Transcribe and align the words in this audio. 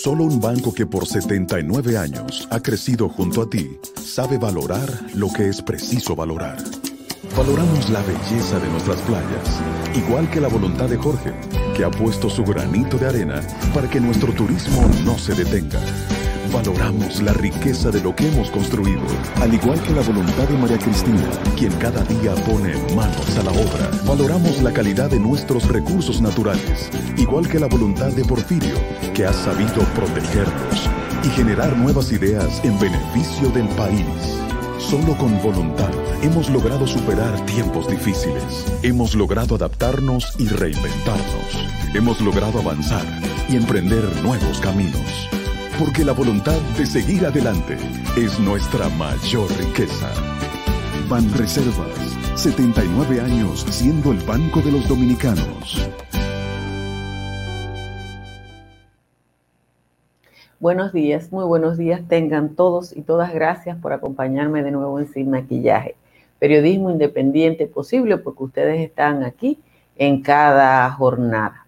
Solo 0.00 0.22
un 0.22 0.40
banco 0.40 0.72
que 0.72 0.86
por 0.86 1.08
79 1.08 1.98
años 1.98 2.46
ha 2.52 2.60
crecido 2.60 3.08
junto 3.08 3.42
a 3.42 3.50
ti 3.50 3.80
sabe 4.00 4.38
valorar 4.38 4.88
lo 5.14 5.28
que 5.32 5.48
es 5.48 5.60
preciso 5.60 6.14
valorar. 6.14 6.56
Valoramos 7.36 7.90
la 7.90 8.00
belleza 8.02 8.60
de 8.60 8.68
nuestras 8.68 9.00
playas, 9.00 9.60
igual 9.96 10.30
que 10.30 10.40
la 10.40 10.46
voluntad 10.46 10.88
de 10.88 10.98
Jorge, 10.98 11.34
que 11.76 11.84
ha 11.84 11.90
puesto 11.90 12.30
su 12.30 12.44
granito 12.44 12.96
de 12.96 13.08
arena 13.08 13.42
para 13.74 13.90
que 13.90 13.98
nuestro 13.98 14.32
turismo 14.32 14.88
no 15.04 15.18
se 15.18 15.34
detenga. 15.34 15.80
Valoramos 16.52 17.20
la 17.20 17.34
riqueza 17.34 17.90
de 17.90 18.00
lo 18.00 18.16
que 18.16 18.26
hemos 18.28 18.50
construido, 18.50 19.02
al 19.36 19.52
igual 19.52 19.80
que 19.82 19.92
la 19.92 20.00
voluntad 20.00 20.48
de 20.48 20.56
María 20.56 20.78
Cristina, 20.78 21.28
quien 21.56 21.72
cada 21.72 22.02
día 22.04 22.34
pone 22.46 22.74
manos 22.96 23.36
a 23.36 23.42
la 23.42 23.50
obra. 23.50 23.90
Valoramos 24.06 24.62
la 24.62 24.72
calidad 24.72 25.10
de 25.10 25.20
nuestros 25.20 25.68
recursos 25.68 26.22
naturales, 26.22 26.90
igual 27.18 27.48
que 27.48 27.58
la 27.58 27.66
voluntad 27.66 28.12
de 28.12 28.24
Porfirio, 28.24 28.76
que 29.14 29.26
ha 29.26 29.32
sabido 29.32 29.82
protegerlos 29.94 30.88
y 31.22 31.28
generar 31.28 31.76
nuevas 31.76 32.12
ideas 32.12 32.64
en 32.64 32.78
beneficio 32.78 33.50
del 33.50 33.68
país. 33.70 34.06
Solo 34.78 35.18
con 35.18 35.40
voluntad 35.42 35.90
hemos 36.22 36.48
logrado 36.48 36.86
superar 36.86 37.44
tiempos 37.44 37.88
difíciles. 37.88 38.64
Hemos 38.82 39.14
logrado 39.14 39.56
adaptarnos 39.56 40.34
y 40.38 40.48
reinventarnos. 40.48 41.94
Hemos 41.94 42.22
logrado 42.22 42.60
avanzar 42.60 43.04
y 43.50 43.56
emprender 43.56 44.04
nuevos 44.22 44.60
caminos 44.60 45.28
porque 45.78 46.04
la 46.04 46.12
voluntad 46.12 46.60
de 46.76 46.84
seguir 46.84 47.24
adelante 47.24 47.76
es 48.16 48.40
nuestra 48.40 48.88
mayor 48.90 49.48
riqueza. 49.58 50.10
Ban 51.08 51.32
Reservas, 51.34 51.96
79 52.34 53.20
años 53.20 53.64
siendo 53.70 54.10
el 54.10 54.18
banco 54.18 54.60
de 54.60 54.72
los 54.72 54.88
dominicanos. 54.88 55.88
Buenos 60.58 60.92
días, 60.92 61.30
muy 61.30 61.44
buenos 61.44 61.78
días 61.78 62.02
tengan 62.08 62.56
todos 62.56 62.96
y 62.96 63.02
todas 63.02 63.32
gracias 63.32 63.78
por 63.78 63.92
acompañarme 63.92 64.64
de 64.64 64.72
nuevo 64.72 64.98
en 64.98 65.06
Sin 65.06 65.30
Maquillaje. 65.30 65.94
Periodismo 66.40 66.90
independiente 66.90 67.68
posible 67.68 68.18
porque 68.18 68.42
ustedes 68.42 68.80
están 68.80 69.22
aquí 69.22 69.60
en 69.96 70.22
cada 70.22 70.90
jornada. 70.90 71.66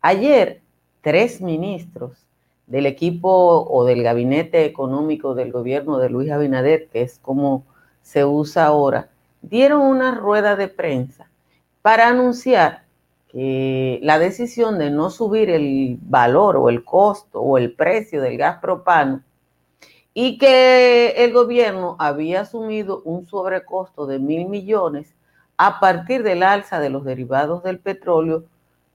Ayer, 0.00 0.60
tres 1.02 1.40
ministros 1.40 2.27
del 2.68 2.86
equipo 2.86 3.66
o 3.68 3.84
del 3.84 4.02
gabinete 4.02 4.64
económico 4.64 5.34
del 5.34 5.52
gobierno 5.52 5.98
de 5.98 6.10
Luis 6.10 6.30
Abinader, 6.30 6.88
que 6.88 7.02
es 7.02 7.18
como 7.18 7.64
se 8.02 8.24
usa 8.24 8.66
ahora, 8.66 9.08
dieron 9.42 9.80
una 9.80 10.14
rueda 10.14 10.54
de 10.54 10.68
prensa 10.68 11.28
para 11.82 12.08
anunciar 12.08 12.84
que 13.28 13.98
la 14.02 14.18
decisión 14.18 14.78
de 14.78 14.90
no 14.90 15.10
subir 15.10 15.50
el 15.50 15.98
valor 16.02 16.56
o 16.56 16.68
el 16.68 16.84
costo 16.84 17.40
o 17.40 17.58
el 17.58 17.72
precio 17.72 18.20
del 18.22 18.36
gas 18.38 18.58
propano 18.60 19.22
y 20.14 20.38
que 20.38 21.10
el 21.24 21.32
gobierno 21.32 21.96
había 21.98 22.42
asumido 22.42 23.02
un 23.04 23.26
sobrecosto 23.26 24.06
de 24.06 24.18
mil 24.18 24.48
millones 24.48 25.14
a 25.56 25.80
partir 25.80 26.22
del 26.22 26.42
alza 26.42 26.80
de 26.80 26.90
los 26.90 27.04
derivados 27.04 27.62
del 27.62 27.78
petróleo 27.78 28.44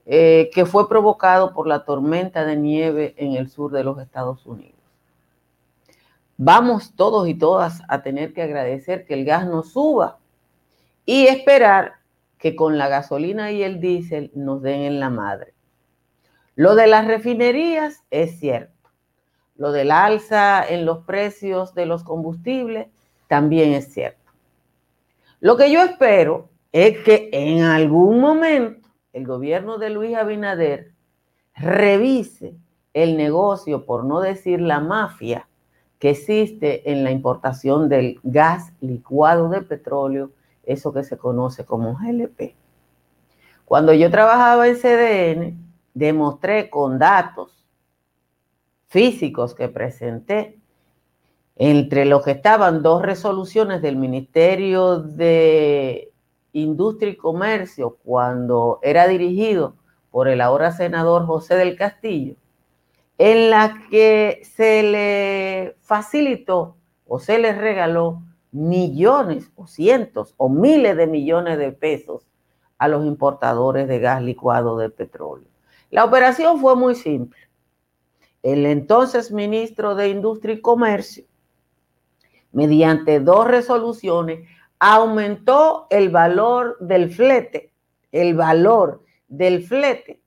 eh, 0.06 0.50
que 0.52 0.66
fue 0.66 0.88
provocado 0.88 1.54
por 1.54 1.66
la 1.66 1.84
tormenta 1.84 2.44
de 2.44 2.56
nieve 2.56 3.14
en 3.16 3.32
el 3.32 3.48
sur 3.48 3.72
de 3.72 3.84
los 3.84 3.98
Estados 3.98 4.44
Unidos. 4.44 4.74
Vamos 6.36 6.94
todos 6.94 7.28
y 7.28 7.34
todas 7.34 7.80
a 7.88 8.02
tener 8.02 8.34
que 8.34 8.42
agradecer 8.42 9.06
que 9.06 9.14
el 9.14 9.24
gas 9.24 9.46
no 9.46 9.62
suba 9.62 10.18
y 11.06 11.26
esperar 11.26 11.94
que 12.38 12.56
con 12.56 12.76
la 12.76 12.88
gasolina 12.88 13.52
y 13.52 13.62
el 13.62 13.80
diésel 13.80 14.30
nos 14.34 14.60
den 14.60 14.82
en 14.82 15.00
la 15.00 15.10
madre. 15.10 15.54
Lo 16.56 16.74
de 16.74 16.86
las 16.86 17.06
refinerías 17.06 18.02
es 18.10 18.38
cierto. 18.38 18.90
Lo 19.56 19.72
del 19.72 19.90
alza 19.90 20.62
en 20.68 20.84
los 20.84 21.04
precios 21.04 21.74
de 21.74 21.86
los 21.86 22.04
combustibles 22.04 22.88
también 23.28 23.72
es 23.72 23.92
cierto. 23.92 24.30
Lo 25.40 25.56
que 25.56 25.70
yo 25.70 25.82
espero 25.82 26.50
es 26.72 26.98
que 27.04 27.30
en 27.32 27.62
algún 27.62 28.20
momento 28.20 28.83
el 29.14 29.26
gobierno 29.26 29.78
de 29.78 29.90
Luis 29.90 30.16
Abinader 30.16 30.92
revise 31.54 32.56
el 32.92 33.16
negocio, 33.16 33.86
por 33.86 34.04
no 34.04 34.20
decir 34.20 34.60
la 34.60 34.80
mafia, 34.80 35.48
que 36.00 36.10
existe 36.10 36.90
en 36.90 37.04
la 37.04 37.12
importación 37.12 37.88
del 37.88 38.20
gas 38.24 38.72
licuado 38.80 39.48
de 39.48 39.62
petróleo, 39.62 40.30
eso 40.64 40.92
que 40.92 41.04
se 41.04 41.16
conoce 41.16 41.64
como 41.64 41.94
GLP. 41.94 42.54
Cuando 43.64 43.94
yo 43.94 44.10
trabajaba 44.10 44.66
en 44.66 44.76
CDN, 44.76 45.58
demostré 45.94 46.68
con 46.68 46.98
datos 46.98 47.64
físicos 48.88 49.54
que 49.54 49.68
presenté, 49.68 50.58
entre 51.56 52.04
los 52.04 52.24
que 52.24 52.32
estaban 52.32 52.82
dos 52.82 53.00
resoluciones 53.00 53.80
del 53.80 53.94
Ministerio 53.94 54.98
de 54.98 56.12
Industria 56.54 57.10
y 57.10 57.16
Comercio, 57.16 57.98
cuando 58.04 58.78
era 58.82 59.06
dirigido 59.06 59.74
por 60.10 60.28
el 60.28 60.40
ahora 60.40 60.72
senador 60.72 61.26
José 61.26 61.56
del 61.56 61.76
Castillo, 61.76 62.36
en 63.18 63.50
la 63.50 63.82
que 63.90 64.40
se 64.56 64.82
le 64.82 65.76
facilitó 65.80 66.76
o 67.06 67.18
se 67.18 67.38
le 67.38 67.52
regaló 67.52 68.22
millones 68.52 69.50
o 69.56 69.66
cientos 69.66 70.34
o 70.36 70.48
miles 70.48 70.96
de 70.96 71.08
millones 71.08 71.58
de 71.58 71.72
pesos 71.72 72.26
a 72.78 72.86
los 72.86 73.04
importadores 73.04 73.88
de 73.88 73.98
gas 73.98 74.22
licuado 74.22 74.78
de 74.78 74.90
petróleo. 74.90 75.48
La 75.90 76.04
operación 76.04 76.60
fue 76.60 76.76
muy 76.76 76.94
simple. 76.94 77.38
El 78.44 78.66
entonces 78.66 79.32
ministro 79.32 79.96
de 79.96 80.10
Industria 80.10 80.54
y 80.54 80.60
Comercio, 80.60 81.24
mediante 82.52 83.18
dos 83.18 83.48
resoluciones, 83.48 84.48
aumentó 84.92 85.86
el 85.88 86.10
valor 86.10 86.76
del 86.78 87.10
flete, 87.10 87.72
el 88.12 88.34
valor 88.34 89.02
del 89.28 89.66
flete 89.66 90.20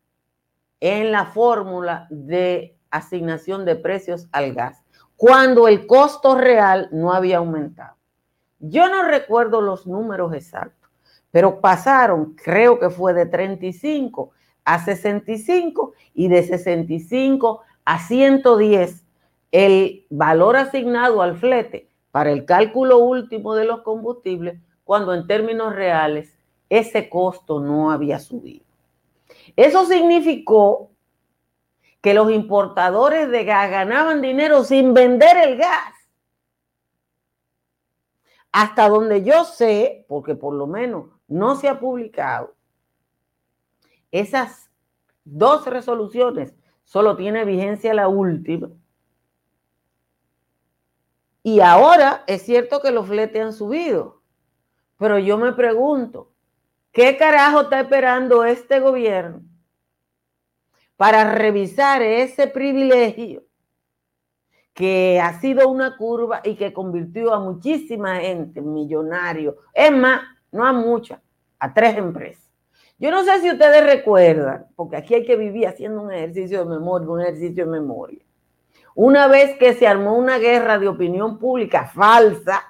en 0.80 1.12
la 1.12 1.28
fórmula 1.28 2.08
de 2.10 2.76
asignación 2.90 3.66
de 3.66 3.76
precios 3.76 4.28
al 4.32 4.56
gas, 4.56 4.84
cuando 5.16 5.68
el 5.68 5.86
costo 5.86 6.36
real 6.36 6.90
no 6.92 7.14
había 7.14 7.38
aumentado. 7.38 7.98
Yo 8.60 8.90
no 8.90 9.04
recuerdo 9.04 9.62
los 9.62 9.86
números 9.86 10.34
exactos, 10.34 10.90
pero 11.30 11.62
pasaron, 11.62 12.34
creo 12.34 12.80
que 12.80 12.90
fue 12.90 13.14
de 13.14 13.28
35 13.28 14.32
a 14.66 14.84
65 14.84 15.94
y 16.16 16.30
de 16.30 16.42
65 16.42 17.62
a 17.86 18.00
110 18.00 19.04
el 19.52 20.08
valor 20.10 20.58
asignado 20.58 21.22
al 21.22 21.38
flete 21.38 21.87
para 22.12 22.32
el 22.32 22.46
cálculo 22.46 23.00
último 23.00 23.56
de 23.56 23.66
los 23.66 23.82
combustibles 23.82 24.60
cuando 24.84 25.14
en 25.14 25.28
términos 25.28 25.76
reales 25.76 26.38
ese 26.70 27.10
costo 27.10 27.60
no 27.60 27.92
había 27.92 28.20
subido. 28.20 28.66
Eso 29.56 29.86
significó 29.86 30.92
que 32.02 32.14
los 32.14 32.32
importadores 32.32 33.30
de 33.30 33.44
gas 33.44 33.70
ganaban 33.70 34.22
dinero 34.22 34.64
sin 34.64 34.94
vender 34.94 35.38
el 35.38 35.58
gas. 35.58 35.94
Hasta 38.52 38.88
donde 38.90 39.24
yo 39.24 39.44
sé, 39.44 40.06
porque 40.08 40.36
por 40.36 40.54
lo 40.54 40.68
menos 40.68 41.08
no 41.28 41.56
se 41.56 41.68
ha 41.68 41.80
publicado, 41.80 42.56
esas 44.12 44.72
dos 45.26 45.66
resoluciones, 45.66 46.56
solo 46.86 47.18
tiene 47.18 47.44
vigencia 47.44 47.94
la 47.94 48.08
última, 48.08 48.70
y 51.48 51.62
ahora 51.62 52.26
es 52.28 52.42
cierto 52.42 52.82
que 52.82 52.92
los 52.92 53.08
fletes 53.08 53.42
han 53.42 53.54
subido, 53.54 54.22
pero 54.98 55.18
yo 55.18 55.38
me 55.38 55.54
pregunto, 55.54 56.34
¿qué 56.92 57.16
carajo 57.16 57.62
está 57.62 57.80
esperando 57.80 58.44
este 58.44 58.82
gobierno 58.82 59.44
para 60.98 61.34
revisar 61.36 62.02
ese 62.02 62.48
privilegio 62.48 63.46
que 64.74 65.22
ha 65.24 65.40
sido 65.40 65.70
una 65.70 65.96
curva 65.96 66.42
y 66.44 66.56
que 66.56 66.74
convirtió 66.74 67.34
a 67.34 67.40
muchísima 67.40 68.18
gente 68.18 68.60
millonario? 68.62 69.56
Es 69.74 69.94
más, 69.94 70.24
no 70.52 70.66
a 70.66 70.74
muchas, 70.74 71.22
a 71.60 71.74
tres 71.74 71.96
empresas. 71.96 72.52
Yo 73.00 73.10
no 73.10 73.24
sé 73.24 73.40
si 73.40 73.50
ustedes 73.50 73.86
recuerdan, 73.86 74.68
porque 74.76 74.98
aquí 74.98 75.14
hay 75.14 75.26
que 75.26 75.38
vivir 75.38 75.66
haciendo 75.66 76.02
un 76.02 76.12
ejercicio 76.12 76.66
de 76.66 76.70
memoria, 76.72 77.08
un 77.08 77.22
ejercicio 77.22 77.64
de 77.64 77.72
memoria. 77.72 78.27
Una 79.00 79.28
vez 79.28 79.56
que 79.60 79.76
se 79.76 79.86
armó 79.86 80.18
una 80.18 80.40
guerra 80.40 80.80
de 80.80 80.88
opinión 80.88 81.38
pública 81.38 81.86
falsa, 81.86 82.64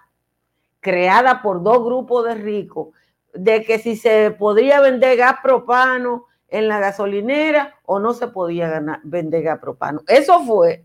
creada 0.81 1.41
por 1.41 1.63
dos 1.63 1.81
grupos 1.85 2.25
de 2.25 2.35
ricos, 2.35 2.89
de 3.33 3.63
que 3.63 3.79
si 3.79 3.95
se 3.95 4.31
podría 4.31 4.81
vender 4.81 5.15
gas 5.15 5.37
propano 5.41 6.25
en 6.49 6.67
la 6.67 6.81
gasolinera 6.81 7.75
o 7.85 7.99
no 7.99 8.13
se 8.13 8.27
podía 8.27 8.83
vender 9.03 9.41
gas 9.41 9.59
propano. 9.59 10.01
Eso 10.05 10.43
fue 10.43 10.83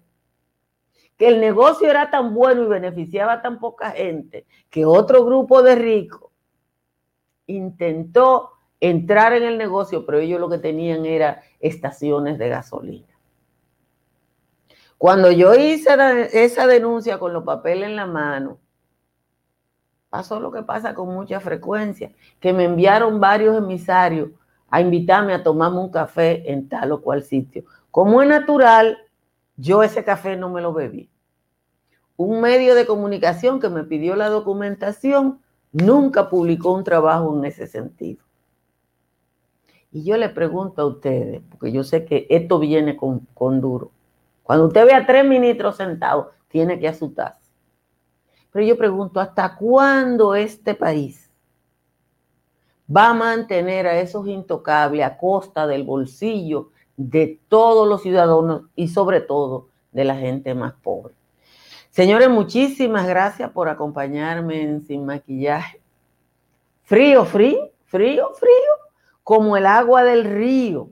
que 1.16 1.26
el 1.26 1.40
negocio 1.40 1.90
era 1.90 2.08
tan 2.08 2.34
bueno 2.34 2.62
y 2.62 2.68
beneficiaba 2.68 3.32
a 3.32 3.42
tan 3.42 3.58
poca 3.58 3.90
gente 3.90 4.46
que 4.70 4.86
otro 4.86 5.24
grupo 5.24 5.64
de 5.64 5.74
ricos 5.74 6.30
intentó 7.48 8.50
entrar 8.78 9.32
en 9.32 9.42
el 9.42 9.58
negocio, 9.58 10.06
pero 10.06 10.20
ellos 10.20 10.38
lo 10.38 10.48
que 10.48 10.58
tenían 10.58 11.04
era 11.04 11.42
estaciones 11.58 12.38
de 12.38 12.48
gasolina. 12.48 13.11
Cuando 15.02 15.32
yo 15.32 15.56
hice 15.56 15.90
esa 16.32 16.68
denuncia 16.68 17.18
con 17.18 17.32
los 17.32 17.42
papeles 17.42 17.88
en 17.88 17.96
la 17.96 18.06
mano, 18.06 18.60
pasó 20.10 20.38
lo 20.38 20.52
que 20.52 20.62
pasa 20.62 20.94
con 20.94 21.12
mucha 21.12 21.40
frecuencia, 21.40 22.12
que 22.38 22.52
me 22.52 22.66
enviaron 22.66 23.18
varios 23.18 23.58
emisarios 23.58 24.30
a 24.70 24.80
invitarme 24.80 25.34
a 25.34 25.42
tomarme 25.42 25.80
un 25.80 25.90
café 25.90 26.48
en 26.52 26.68
tal 26.68 26.92
o 26.92 27.02
cual 27.02 27.24
sitio. 27.24 27.64
Como 27.90 28.22
es 28.22 28.28
natural, 28.28 28.96
yo 29.56 29.82
ese 29.82 30.04
café 30.04 30.36
no 30.36 30.50
me 30.50 30.60
lo 30.60 30.72
bebí. 30.72 31.10
Un 32.16 32.40
medio 32.40 32.76
de 32.76 32.86
comunicación 32.86 33.58
que 33.58 33.70
me 33.70 33.82
pidió 33.82 34.14
la 34.14 34.28
documentación 34.28 35.40
nunca 35.72 36.30
publicó 36.30 36.74
un 36.74 36.84
trabajo 36.84 37.36
en 37.36 37.44
ese 37.44 37.66
sentido. 37.66 38.22
Y 39.90 40.04
yo 40.04 40.16
le 40.16 40.28
pregunto 40.28 40.80
a 40.80 40.86
ustedes, 40.86 41.42
porque 41.50 41.72
yo 41.72 41.82
sé 41.82 42.04
que 42.04 42.28
esto 42.30 42.60
viene 42.60 42.96
con, 42.96 43.26
con 43.34 43.60
duro. 43.60 43.90
Cuando 44.42 44.66
usted 44.66 44.86
ve 44.86 44.94
a 44.94 45.06
tres 45.06 45.24
ministros 45.24 45.76
sentados, 45.76 46.28
tiene 46.48 46.78
que 46.78 46.88
asustarse. 46.88 47.50
Pero 48.50 48.66
yo 48.66 48.76
pregunto, 48.76 49.20
¿hasta 49.20 49.56
cuándo 49.56 50.34
este 50.34 50.74
país 50.74 51.32
va 52.94 53.10
a 53.10 53.14
mantener 53.14 53.86
a 53.86 53.98
esos 53.98 54.26
intocables 54.26 55.04
a 55.04 55.16
costa 55.16 55.66
del 55.66 55.84
bolsillo 55.84 56.70
de 56.96 57.40
todos 57.48 57.88
los 57.88 58.02
ciudadanos 58.02 58.62
y 58.76 58.88
sobre 58.88 59.20
todo 59.20 59.68
de 59.92 60.04
la 60.04 60.16
gente 60.16 60.54
más 60.54 60.74
pobre. 60.74 61.14
Señores, 61.90 62.30
muchísimas 62.30 63.06
gracias 63.06 63.50
por 63.50 63.68
acompañarme 63.68 64.62
en 64.62 64.82
Sin 64.82 65.04
Maquillaje. 65.04 65.80
Frío, 66.84 67.24
frío, 67.24 67.70
frío, 67.84 68.30
frío, 68.34 68.72
como 69.22 69.56
el 69.56 69.66
agua 69.66 70.02
del 70.02 70.24
río. 70.24 70.88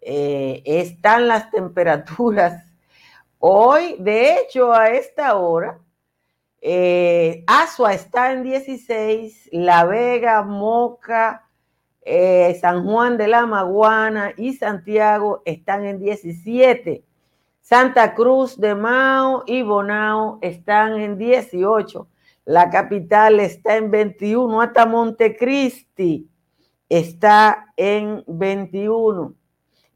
Eh, 0.00 0.62
están 0.64 1.28
las 1.28 1.50
temperaturas. 1.50 2.64
Hoy, 3.38 3.96
de 3.98 4.34
hecho, 4.34 4.72
a 4.72 4.90
esta 4.90 5.36
hora, 5.36 5.78
eh, 6.60 7.44
Asua 7.46 7.94
está 7.94 8.32
en 8.32 8.42
16, 8.42 9.48
La 9.52 9.84
Vega, 9.84 10.42
Moca, 10.42 11.48
eh, 12.02 12.58
San 12.60 12.84
Juan 12.84 13.16
de 13.16 13.28
la 13.28 13.46
Maguana 13.46 14.32
y 14.36 14.54
Santiago 14.54 15.42
están 15.44 15.84
en 15.84 15.98
17. 15.98 17.04
Santa 17.60 18.14
Cruz 18.14 18.58
de 18.58 18.74
Mao 18.74 19.44
y 19.46 19.62
Bonao 19.62 20.38
están 20.42 20.98
en 20.98 21.16
18. 21.18 22.08
La 22.46 22.68
capital 22.70 23.38
está 23.38 23.76
en 23.76 23.90
21. 23.90 24.60
Hasta 24.60 24.86
Montecristi 24.86 26.28
está 26.88 27.72
en 27.76 28.24
21. 28.26 29.34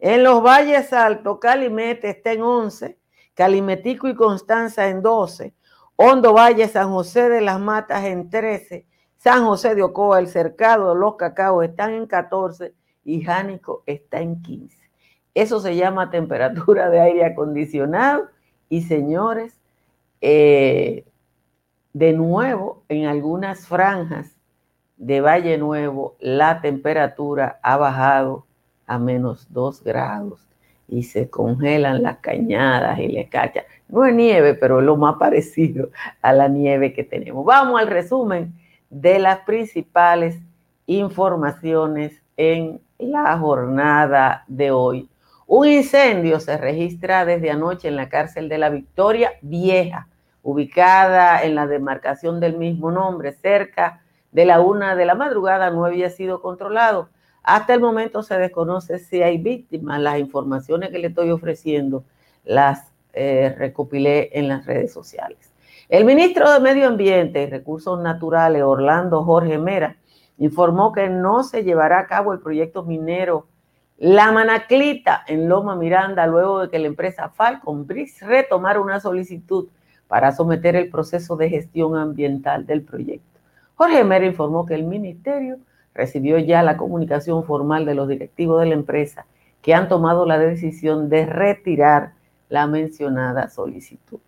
En 0.06 0.22
los 0.22 0.42
Valles 0.42 0.92
Altos, 0.92 1.38
Calimete 1.38 2.10
está 2.10 2.32
en 2.32 2.42
11. 2.42 2.98
Calimetico 3.32 4.06
y 4.06 4.14
Constanza 4.14 4.90
en 4.90 5.00
12. 5.00 5.54
Hondo 5.96 6.34
Valle, 6.34 6.68
San 6.68 6.90
José 6.90 7.30
de 7.30 7.40
las 7.40 7.58
Matas 7.58 8.04
en 8.04 8.28
13, 8.28 8.86
San 9.16 9.46
José 9.46 9.74
de 9.74 9.82
Ocoa, 9.82 10.18
El 10.18 10.28
Cercado, 10.28 10.94
Los 10.94 11.16
Cacaos 11.16 11.64
están 11.64 11.94
en 11.94 12.06
14 12.06 12.74
y 13.02 13.22
Jánico 13.22 13.82
está 13.86 14.20
en 14.20 14.42
15. 14.42 14.76
Eso 15.32 15.58
se 15.60 15.74
llama 15.74 16.10
temperatura 16.10 16.90
de 16.90 17.00
aire 17.00 17.24
acondicionado 17.24 18.28
y 18.68 18.82
señores, 18.82 19.58
eh, 20.20 21.06
de 21.94 22.12
nuevo 22.12 22.84
en 22.90 23.06
algunas 23.06 23.66
franjas 23.66 24.36
de 24.98 25.22
Valle 25.22 25.56
Nuevo 25.56 26.16
la 26.20 26.60
temperatura 26.60 27.58
ha 27.62 27.78
bajado 27.78 28.44
a 28.86 28.98
menos 28.98 29.46
2 29.50 29.82
grados 29.82 30.46
y 30.88 31.02
se 31.04 31.30
congelan 31.30 32.02
las 32.02 32.18
cañadas 32.18 32.98
y 32.98 33.08
le 33.08 33.28
cachan. 33.28 33.64
No 33.88 34.04
es 34.04 34.14
nieve, 34.14 34.54
pero 34.54 34.80
es 34.80 34.84
lo 34.84 34.96
más 34.96 35.16
parecido 35.16 35.90
a 36.22 36.32
la 36.32 36.48
nieve 36.48 36.92
que 36.92 37.04
tenemos. 37.04 37.44
Vamos 37.44 37.80
al 37.80 37.88
resumen 37.88 38.54
de 38.90 39.18
las 39.18 39.40
principales 39.40 40.38
informaciones 40.86 42.22
en 42.36 42.80
la 42.98 43.38
jornada 43.38 44.44
de 44.46 44.70
hoy. 44.70 45.08
Un 45.46 45.68
incendio 45.68 46.40
se 46.40 46.56
registra 46.56 47.24
desde 47.24 47.50
anoche 47.50 47.88
en 47.88 47.96
la 47.96 48.08
cárcel 48.08 48.48
de 48.48 48.58
la 48.58 48.70
Victoria 48.70 49.32
Vieja, 49.42 50.08
ubicada 50.42 51.42
en 51.42 51.54
la 51.54 51.66
demarcación 51.66 52.40
del 52.40 52.56
mismo 52.56 52.90
nombre, 52.90 53.32
cerca 53.32 54.00
de 54.32 54.44
la 54.44 54.60
una 54.60 54.96
de 54.96 55.06
la 55.06 55.14
madrugada, 55.14 55.70
no 55.70 55.84
había 55.84 56.10
sido 56.10 56.40
controlado. 56.42 57.08
Hasta 57.44 57.74
el 57.74 57.80
momento 57.80 58.22
se 58.22 58.38
desconoce 58.38 58.98
si 58.98 59.22
hay 59.22 59.36
víctimas. 59.36 60.00
Las 60.00 60.18
informaciones 60.18 60.90
que 60.90 60.98
le 60.98 61.08
estoy 61.08 61.30
ofreciendo 61.30 62.04
las 62.42 62.90
eh, 63.12 63.54
recopilé 63.56 64.30
en 64.32 64.48
las 64.48 64.64
redes 64.64 64.92
sociales. 64.92 65.52
El 65.90 66.06
ministro 66.06 66.50
de 66.50 66.60
Medio 66.60 66.88
Ambiente 66.88 67.42
y 67.42 67.46
Recursos 67.46 68.00
Naturales, 68.00 68.62
Orlando 68.62 69.22
Jorge 69.22 69.58
Mera, 69.58 69.96
informó 70.38 70.90
que 70.92 71.10
no 71.10 71.44
se 71.44 71.62
llevará 71.62 72.00
a 72.00 72.06
cabo 72.06 72.32
el 72.32 72.40
proyecto 72.40 72.82
minero 72.82 73.46
La 73.98 74.32
Manaclita 74.32 75.22
en 75.26 75.48
Loma 75.48 75.76
Miranda 75.76 76.26
luego 76.26 76.62
de 76.62 76.70
que 76.70 76.78
la 76.78 76.88
empresa 76.88 77.28
Falcon 77.28 77.86
Brix 77.86 78.22
retomara 78.22 78.80
una 78.80 78.98
solicitud 78.98 79.68
para 80.08 80.32
someter 80.32 80.74
el 80.76 80.90
proceso 80.90 81.36
de 81.36 81.50
gestión 81.50 81.96
ambiental 81.96 82.66
del 82.66 82.82
proyecto. 82.82 83.38
Jorge 83.74 84.02
Mera 84.02 84.24
informó 84.24 84.64
que 84.64 84.74
el 84.74 84.84
ministerio 84.84 85.58
recibió 85.94 86.38
ya 86.38 86.62
la 86.62 86.76
comunicación 86.76 87.44
formal 87.44 87.86
de 87.86 87.94
los 87.94 88.08
directivos 88.08 88.60
de 88.60 88.66
la 88.66 88.74
empresa 88.74 89.26
que 89.62 89.74
han 89.74 89.88
tomado 89.88 90.26
la 90.26 90.38
decisión 90.38 91.08
de 91.08 91.24
retirar 91.24 92.12
la 92.48 92.66
mencionada 92.66 93.48
solicitud. 93.48 94.20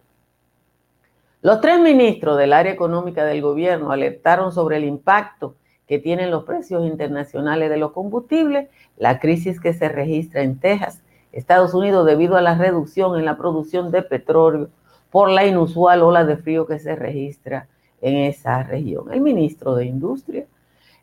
Los 1.43 1.61
tres 1.61 1.79
ministros 1.79 2.39
del 2.39 2.53
área 2.53 2.73
económica 2.73 3.25
del 3.25 3.43
gobierno 3.43 3.93
alertaron 3.93 4.53
sobre 4.53 4.79
el 4.79 4.85
impacto 4.85 5.55
que 5.87 5.99
tienen 5.99 6.31
los 6.31 6.45
precios 6.45 6.85
internacionales 6.87 7.71
de 7.71 7.77
los 7.77 7.93
combustibles, 7.93 8.69
la 8.97 9.21
crisis 9.21 9.61
que 9.61 9.73
se 9.73 9.89
registra 9.89 10.43
en 10.43 10.59
Texas, 10.59 11.03
Estados 11.33 11.75
Unidos, 11.75 12.07
debido 12.07 12.37
a 12.37 12.43
la 12.43 12.57
reducción 12.57 13.19
en 13.19 13.25
la 13.25 13.37
producción 13.37 13.91
de 13.91 14.03
petróleo 14.03 14.71
por 15.11 15.31
la 15.31 15.47
inusual 15.47 16.03
ola 16.03 16.25
de 16.25 16.37
frío 16.37 16.67
que 16.67 16.79
se 16.79 16.97
registra 16.97 17.69
en 18.01 18.17
esa 18.17 18.63
región. 18.63 19.13
El 19.13 19.21
ministro 19.21 19.75
de 19.75 19.85
Industria, 19.85 20.47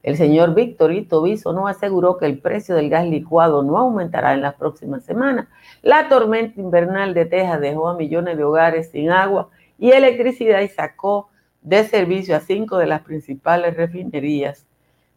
el 0.04 0.18
señor 0.18 0.54
Víctor 0.54 0.92
Ito 0.92 1.24
no 1.54 1.68
aseguró 1.68 2.18
que 2.18 2.26
el 2.26 2.40
precio 2.40 2.76
del 2.76 2.90
gas 2.90 3.08
licuado 3.08 3.64
no 3.64 3.78
aumentará 3.78 4.34
en 4.34 4.42
las 4.42 4.56
próximas 4.56 5.06
semanas. 5.06 5.48
La 5.82 6.10
tormenta 6.10 6.60
invernal 6.60 7.14
de 7.14 7.26
Texas 7.26 7.62
dejó 7.62 7.88
a 7.88 7.96
millones 7.96 8.38
de 8.38 8.44
hogares 8.44 8.92
sin 8.92 9.10
agua 9.10 9.50
y 9.80 9.92
electricidad 9.92 10.60
y 10.60 10.68
sacó 10.68 11.30
de 11.62 11.86
servicio 11.86 12.36
a 12.36 12.42
cinco 12.42 12.78
de 12.78 12.88
las 12.88 13.02
principales 13.02 13.78
refinerías 13.78 14.66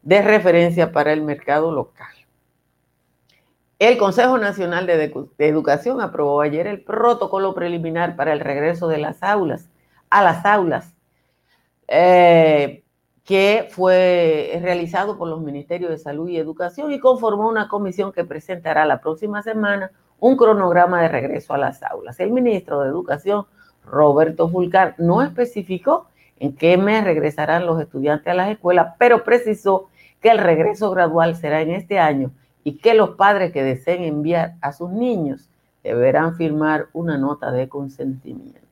de 0.02 0.22
referencia 0.22 0.92
para 0.92 1.12
el 1.12 1.22
mercado 1.22 1.72
local. 1.72 2.14
El 3.80 3.98
Consejo 3.98 4.38
Nacional 4.38 4.86
de, 4.86 5.12
Educación 5.38 6.00
aprobó 6.00 6.40
ayer 6.40 6.68
el 6.68 6.82
protocolo 6.82 7.54
preliminar 7.54 8.14
para 8.14 8.32
el 8.32 8.38
regreso 8.38 8.86
de 8.86 8.98
las 8.98 9.20
aulas 9.24 9.68
a 10.10 10.22
las 10.22 10.46
aulas. 10.46 10.94
Eh, 11.88 12.84
que 13.26 13.66
fue 13.70 14.56
realizado 14.62 15.18
por 15.18 15.26
los 15.26 15.40
Ministerios 15.40 15.90
de 15.90 15.98
Salud 15.98 16.28
y 16.28 16.38
Educación 16.38 16.92
y 16.92 17.00
conformó 17.00 17.48
una 17.48 17.66
comisión 17.66 18.12
que 18.12 18.24
presentará 18.24 18.86
la 18.86 19.00
próxima 19.00 19.42
semana 19.42 19.90
un 20.20 20.36
cronograma 20.36 21.02
de 21.02 21.08
regreso 21.08 21.52
a 21.52 21.58
las 21.58 21.82
aulas. 21.82 22.20
El 22.20 22.30
ministro 22.30 22.80
de 22.80 22.88
Educación, 22.88 23.44
Roberto 23.84 24.48
Fulcar, 24.48 24.94
no 24.98 25.22
especificó 25.22 26.06
en 26.38 26.54
qué 26.54 26.78
mes 26.78 27.02
regresarán 27.02 27.66
los 27.66 27.80
estudiantes 27.80 28.28
a 28.28 28.34
las 28.34 28.48
escuelas, 28.48 28.94
pero 28.96 29.24
precisó 29.24 29.88
que 30.20 30.30
el 30.30 30.38
regreso 30.38 30.92
gradual 30.92 31.34
será 31.34 31.62
en 31.62 31.72
este 31.72 31.98
año 31.98 32.30
y 32.62 32.78
que 32.78 32.94
los 32.94 33.10
padres 33.10 33.52
que 33.52 33.64
deseen 33.64 34.04
enviar 34.04 34.54
a 34.60 34.72
sus 34.72 34.90
niños 34.90 35.48
deberán 35.82 36.36
firmar 36.36 36.86
una 36.92 37.18
nota 37.18 37.50
de 37.50 37.68
consentimiento. 37.68 38.65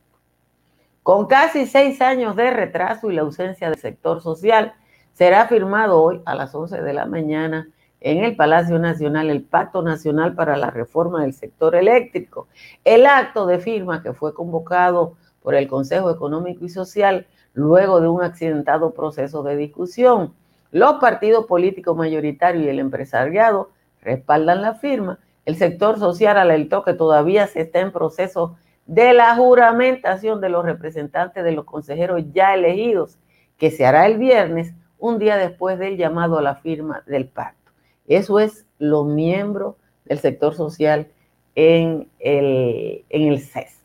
Con 1.04 1.26
casi 1.26 1.66
seis 1.66 2.00
años 2.00 2.34
de 2.34 2.50
retraso 2.50 3.10
y 3.10 3.14
la 3.14 3.20
ausencia 3.20 3.68
del 3.68 3.78
sector 3.78 4.22
social, 4.22 4.72
será 5.12 5.46
firmado 5.46 6.02
hoy 6.02 6.22
a 6.24 6.34
las 6.34 6.54
11 6.54 6.80
de 6.80 6.94
la 6.94 7.04
mañana 7.04 7.68
en 8.00 8.24
el 8.24 8.36
Palacio 8.36 8.78
Nacional 8.78 9.28
el 9.28 9.42
Pacto 9.42 9.82
Nacional 9.82 10.34
para 10.34 10.56
la 10.56 10.70
Reforma 10.70 11.20
del 11.20 11.34
Sector 11.34 11.74
Eléctrico. 11.74 12.48
El 12.86 13.04
acto 13.04 13.44
de 13.44 13.58
firma 13.58 14.02
que 14.02 14.14
fue 14.14 14.32
convocado 14.32 15.18
por 15.42 15.54
el 15.54 15.68
Consejo 15.68 16.10
Económico 16.10 16.64
y 16.64 16.70
Social 16.70 17.26
luego 17.52 18.00
de 18.00 18.08
un 18.08 18.22
accidentado 18.22 18.94
proceso 18.94 19.42
de 19.42 19.56
discusión. 19.56 20.32
Los 20.70 20.94
partidos 20.94 21.44
políticos 21.44 21.94
mayoritarios 21.94 22.64
y 22.64 22.70
el 22.70 22.78
empresariado 22.78 23.68
respaldan 24.00 24.62
la 24.62 24.76
firma. 24.76 25.18
El 25.44 25.56
sector 25.56 25.98
social 25.98 26.38
alertó 26.38 26.82
que 26.82 26.94
todavía 26.94 27.46
se 27.46 27.60
está 27.60 27.80
en 27.80 27.92
proceso 27.92 28.56
de 28.86 29.14
la 29.14 29.34
juramentación 29.36 30.40
de 30.40 30.48
los 30.48 30.64
representantes 30.64 31.44
de 31.44 31.52
los 31.52 31.64
consejeros 31.64 32.22
ya 32.32 32.54
elegidos, 32.54 33.18
que 33.56 33.70
se 33.70 33.86
hará 33.86 34.06
el 34.06 34.18
viernes, 34.18 34.74
un 34.98 35.18
día 35.18 35.36
después 35.36 35.78
del 35.78 35.96
llamado 35.96 36.38
a 36.38 36.42
la 36.42 36.56
firma 36.56 37.02
del 37.06 37.26
pacto. 37.28 37.72
Eso 38.06 38.38
es 38.40 38.66
los 38.78 39.06
miembros 39.06 39.76
del 40.04 40.18
sector 40.18 40.54
social 40.54 41.08
en 41.54 42.08
el, 42.18 43.04
en 43.08 43.28
el 43.28 43.40
CES. 43.40 43.80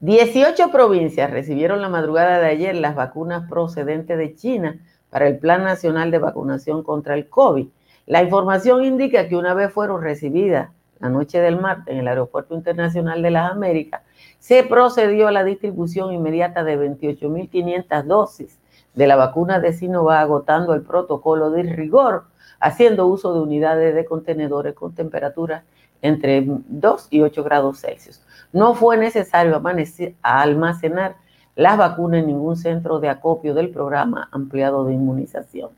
18 0.00 0.70
provincias 0.70 1.30
recibieron 1.30 1.82
la 1.82 1.88
madrugada 1.88 2.38
de 2.38 2.46
ayer 2.46 2.76
las 2.76 2.94
vacunas 2.94 3.48
procedentes 3.48 4.16
de 4.16 4.34
China 4.36 4.78
para 5.10 5.26
el 5.26 5.38
Plan 5.38 5.64
Nacional 5.64 6.10
de 6.10 6.18
Vacunación 6.18 6.82
contra 6.84 7.14
el 7.14 7.28
COVID. 7.28 7.66
La 8.06 8.22
información 8.22 8.84
indica 8.84 9.28
que 9.28 9.36
una 9.36 9.54
vez 9.54 9.72
fueron 9.72 10.00
recibidas 10.00 10.70
la 11.00 11.08
noche 11.08 11.40
del 11.40 11.60
martes 11.60 11.92
en 11.92 12.00
el 12.00 12.08
Aeropuerto 12.08 12.54
Internacional 12.54 13.22
de 13.22 13.30
las 13.30 13.52
Américas, 13.52 14.02
se 14.38 14.62
procedió 14.64 15.28
a 15.28 15.32
la 15.32 15.44
distribución 15.44 16.12
inmediata 16.12 16.64
de 16.64 16.78
28.500 16.78 18.04
dosis 18.04 18.58
de 18.94 19.06
la 19.06 19.16
vacuna 19.16 19.60
de 19.60 19.72
Sinovac, 19.72 20.20
agotando 20.20 20.74
el 20.74 20.82
protocolo 20.82 21.50
de 21.50 21.62
rigor, 21.62 22.24
haciendo 22.60 23.06
uso 23.06 23.32
de 23.34 23.40
unidades 23.40 23.94
de 23.94 24.04
contenedores 24.04 24.74
con 24.74 24.94
temperaturas 24.94 25.62
entre 26.02 26.44
2 26.46 27.08
y 27.10 27.20
8 27.20 27.44
grados 27.44 27.80
Celsius. 27.80 28.20
No 28.52 28.74
fue 28.74 28.96
necesario 28.96 29.60
almacenar 30.22 31.16
las 31.54 31.76
vacunas 31.76 32.20
en 32.20 32.28
ningún 32.28 32.56
centro 32.56 33.00
de 33.00 33.08
acopio 33.08 33.54
del 33.54 33.70
programa 33.70 34.28
ampliado 34.32 34.84
de 34.84 34.94
inmunización. 34.94 35.70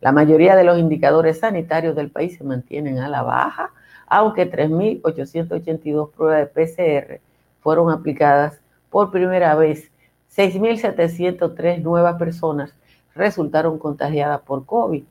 La 0.00 0.12
mayoría 0.12 0.56
de 0.56 0.64
los 0.64 0.78
indicadores 0.78 1.40
sanitarios 1.40 1.96
del 1.96 2.10
país 2.10 2.36
se 2.36 2.44
mantienen 2.44 2.98
a 2.98 3.08
la 3.08 3.22
baja, 3.22 3.70
aunque 4.06 4.50
3.882 4.50 6.10
pruebas 6.10 6.40
de 6.40 6.46
PCR 6.46 7.20
fueron 7.60 7.90
aplicadas 7.90 8.60
por 8.90 9.10
primera 9.10 9.54
vez. 9.54 9.90
6.703 10.34 11.82
nuevas 11.82 12.16
personas 12.16 12.74
resultaron 13.14 13.78
contagiadas 13.78 14.40
por 14.42 14.66
COVID. 14.66 15.04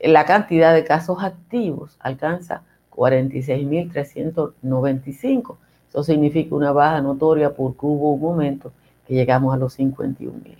La 0.00 0.24
cantidad 0.24 0.74
de 0.74 0.84
casos 0.84 1.22
activos 1.22 1.96
alcanza 2.00 2.62
46.395 2.90 5.56
eso 5.92 6.02
significa 6.02 6.54
una 6.54 6.72
baja 6.72 7.02
notoria 7.02 7.50
porque 7.50 7.84
hubo 7.84 8.14
un 8.14 8.20
momento 8.20 8.72
que 9.06 9.12
llegamos 9.12 9.52
a 9.52 9.58
los 9.58 9.74
51 9.74 10.32
mil. 10.42 10.56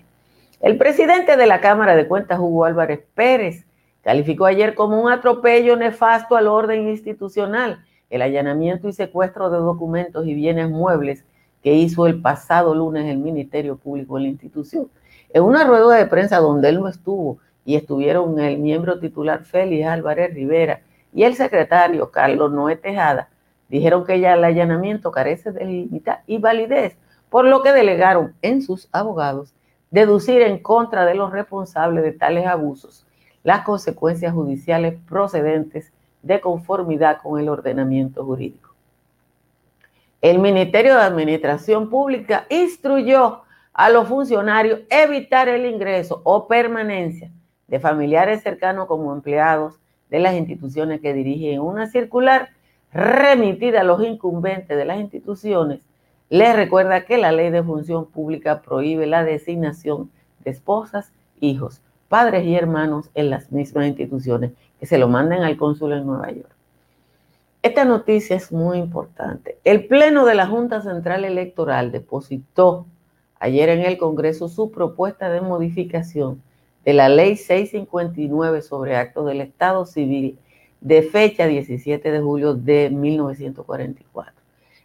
El 0.60 0.76
presidente 0.76 1.38
de 1.38 1.46
la 1.46 1.62
Cámara 1.62 1.96
de 1.96 2.06
Cuentas, 2.06 2.38
Hugo 2.38 2.66
Álvarez 2.66 3.00
Pérez, 3.14 3.64
calificó 4.02 4.46
ayer 4.46 4.74
como 4.74 5.00
un 5.00 5.10
atropello 5.10 5.76
nefasto 5.76 6.36
al 6.36 6.48
orden 6.48 6.88
institucional 6.88 7.84
el 8.10 8.22
allanamiento 8.22 8.88
y 8.88 8.92
secuestro 8.92 9.48
de 9.48 9.58
documentos 9.58 10.26
y 10.26 10.34
bienes 10.34 10.68
muebles 10.68 11.24
que 11.62 11.74
hizo 11.74 12.06
el 12.06 12.20
pasado 12.20 12.74
lunes 12.74 13.06
el 13.06 13.18
Ministerio 13.18 13.76
Público 13.76 14.18
en 14.18 14.24
la 14.24 14.28
institución. 14.28 14.88
En 15.32 15.44
una 15.44 15.64
rueda 15.64 15.96
de 15.96 16.06
prensa 16.06 16.38
donde 16.38 16.68
él 16.68 16.80
no 16.80 16.88
estuvo 16.88 17.38
y 17.64 17.76
estuvieron 17.76 18.38
el 18.38 18.58
miembro 18.58 18.98
titular 18.98 19.44
Félix 19.44 19.86
Álvarez 19.86 20.34
Rivera 20.34 20.82
y 21.14 21.22
el 21.22 21.34
secretario 21.34 22.10
Carlos 22.10 22.52
Noé 22.52 22.76
Tejada, 22.76 23.28
Dijeron 23.72 24.04
que 24.04 24.20
ya 24.20 24.34
el 24.34 24.44
allanamiento 24.44 25.10
carece 25.10 25.50
de 25.50 25.64
límite 25.64 26.12
y 26.26 26.36
validez, 26.36 26.98
por 27.30 27.46
lo 27.46 27.62
que 27.62 27.72
delegaron 27.72 28.34
en 28.42 28.60
sus 28.60 28.86
abogados 28.92 29.54
deducir 29.90 30.42
en 30.42 30.58
contra 30.58 31.06
de 31.06 31.14
los 31.14 31.32
responsables 31.32 32.04
de 32.04 32.12
tales 32.12 32.46
abusos 32.46 33.06
las 33.42 33.64
consecuencias 33.64 34.32
judiciales 34.32 34.98
procedentes 35.08 35.92
de 36.22 36.40
conformidad 36.40 37.20
con 37.22 37.40
el 37.40 37.48
ordenamiento 37.48 38.24
jurídico. 38.24 38.74
El 40.20 40.38
Ministerio 40.38 40.94
de 40.94 41.02
Administración 41.02 41.90
Pública 41.90 42.46
instruyó 42.48 43.42
a 43.72 43.90
los 43.90 44.06
funcionarios 44.06 44.80
evitar 44.88 45.48
el 45.48 45.66
ingreso 45.66 46.20
o 46.24 46.46
permanencia 46.46 47.30
de 47.66 47.80
familiares 47.80 48.42
cercanos 48.42 48.86
como 48.86 49.12
empleados 49.12 49.80
de 50.10 50.20
las 50.20 50.34
instituciones 50.34 51.00
que 51.00 51.14
dirigen 51.14 51.60
una 51.60 51.86
circular 51.86 52.50
remitida 52.92 53.80
a 53.80 53.84
los 53.84 54.04
incumbentes 54.04 54.76
de 54.76 54.84
las 54.84 55.00
instituciones, 55.00 55.80
les 56.28 56.54
recuerda 56.54 57.04
que 57.04 57.16
la 57.16 57.32
ley 57.32 57.50
de 57.50 57.62
función 57.62 58.06
pública 58.06 58.62
prohíbe 58.62 59.06
la 59.06 59.24
designación 59.24 60.10
de 60.44 60.50
esposas, 60.50 61.12
hijos, 61.40 61.80
padres 62.12 62.44
y 62.44 62.54
hermanos 62.54 63.08
en 63.14 63.30
las 63.30 63.50
mismas 63.52 63.86
instituciones, 63.86 64.50
que 64.78 64.84
se 64.84 64.98
lo 64.98 65.08
manden 65.08 65.44
al 65.44 65.56
cónsul 65.56 65.94
en 65.94 66.04
Nueva 66.04 66.30
York. 66.30 66.54
Esta 67.62 67.86
noticia 67.86 68.36
es 68.36 68.52
muy 68.52 68.76
importante. 68.76 69.56
El 69.64 69.86
Pleno 69.86 70.26
de 70.26 70.34
la 70.34 70.46
Junta 70.46 70.82
Central 70.82 71.24
Electoral 71.24 71.90
depositó 71.90 72.84
ayer 73.40 73.70
en 73.70 73.80
el 73.80 73.96
Congreso 73.96 74.48
su 74.48 74.70
propuesta 74.70 75.30
de 75.30 75.40
modificación 75.40 76.42
de 76.84 76.92
la 76.92 77.08
Ley 77.08 77.36
659 77.36 78.60
sobre 78.60 78.94
actos 78.96 79.24
del 79.24 79.40
Estado 79.40 79.86
Civil 79.86 80.38
de 80.82 81.00
fecha 81.04 81.46
17 81.46 82.12
de 82.12 82.20
julio 82.20 82.52
de 82.52 82.90
1944. 82.90 84.34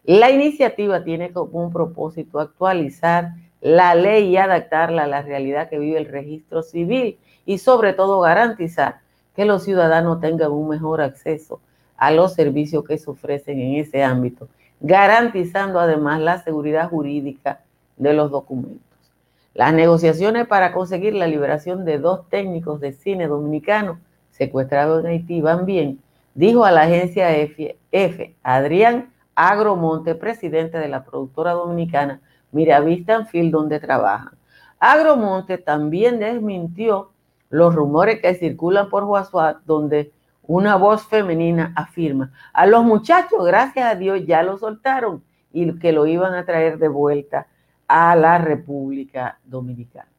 La 0.05 0.31
iniciativa 0.31 1.03
tiene 1.03 1.33
como 1.33 1.65
un 1.65 1.73
propósito 1.73 2.39
actualizar 2.39 3.33
la 3.61 3.95
ley 3.95 4.29
y 4.29 4.37
adaptarla 4.37 5.03
a 5.03 5.07
la 5.07 5.21
realidad 5.21 5.69
que 5.69 5.79
vive 5.79 5.97
el 5.97 6.05
registro 6.05 6.61
civil 6.63 7.17
y 7.45 7.57
sobre 7.57 7.93
todo 7.93 8.19
garantizar 8.19 8.99
que 9.35 9.45
los 9.45 9.63
ciudadanos 9.63 10.19
tengan 10.19 10.51
un 10.51 10.69
mejor 10.69 11.01
acceso 11.01 11.59
a 11.95 12.11
los 12.11 12.33
servicios 12.33 12.83
que 12.83 12.97
se 12.97 13.09
ofrecen 13.09 13.59
en 13.59 13.75
ese 13.75 14.03
ámbito, 14.03 14.47
garantizando 14.79 15.79
además 15.79 16.21
la 16.21 16.41
seguridad 16.43 16.89
jurídica 16.89 17.61
de 17.97 18.13
los 18.13 18.29
documentos. 18.31 18.81
Las 19.53 19.73
negociaciones 19.73 20.45
para 20.47 20.71
conseguir 20.71 21.15
la 21.15 21.25
liberación 21.25 21.83
de 21.83 21.97
dos 21.97 22.29
técnicos 22.29 22.79
de 22.79 22.93
cine 22.93 23.27
dominicanos 23.27 23.97
secuestrado 24.31 24.99
en 24.99 25.07
Haití 25.07 25.41
van 25.41 25.65
bien, 25.65 25.99
dijo 26.35 26.63
a 26.63 26.71
la 26.71 26.83
agencia 26.83 27.35
F, 27.35 28.35
Adrián 28.43 29.11
Agromonte, 29.33 30.13
presidente 30.13 30.77
de 30.77 30.87
la 30.87 31.03
productora 31.03 31.53
dominicana 31.53 32.21
Miravista 32.51 33.25
Field, 33.25 33.51
donde 33.51 33.79
trabajan. 33.79 34.37
Agromonte 34.79 35.57
también 35.57 36.19
desmintió 36.19 37.11
los 37.49 37.73
rumores 37.73 38.21
que 38.21 38.35
circulan 38.35 38.89
por 38.89 39.03
WhatsApp, 39.05 39.61
donde 39.65 40.11
una 40.43 40.75
voz 40.75 41.05
femenina 41.07 41.73
afirma, 41.75 42.31
a 42.53 42.65
los 42.65 42.83
muchachos, 42.83 43.45
gracias 43.45 43.91
a 43.91 43.95
Dios, 43.95 44.25
ya 44.25 44.43
lo 44.43 44.57
soltaron 44.57 45.23
y 45.51 45.77
que 45.79 45.91
lo 45.91 46.05
iban 46.05 46.33
a 46.33 46.45
traer 46.45 46.77
de 46.77 46.87
vuelta 46.87 47.47
a 47.87 48.15
la 48.15 48.37
República 48.37 49.39
Dominicana. 49.43 50.09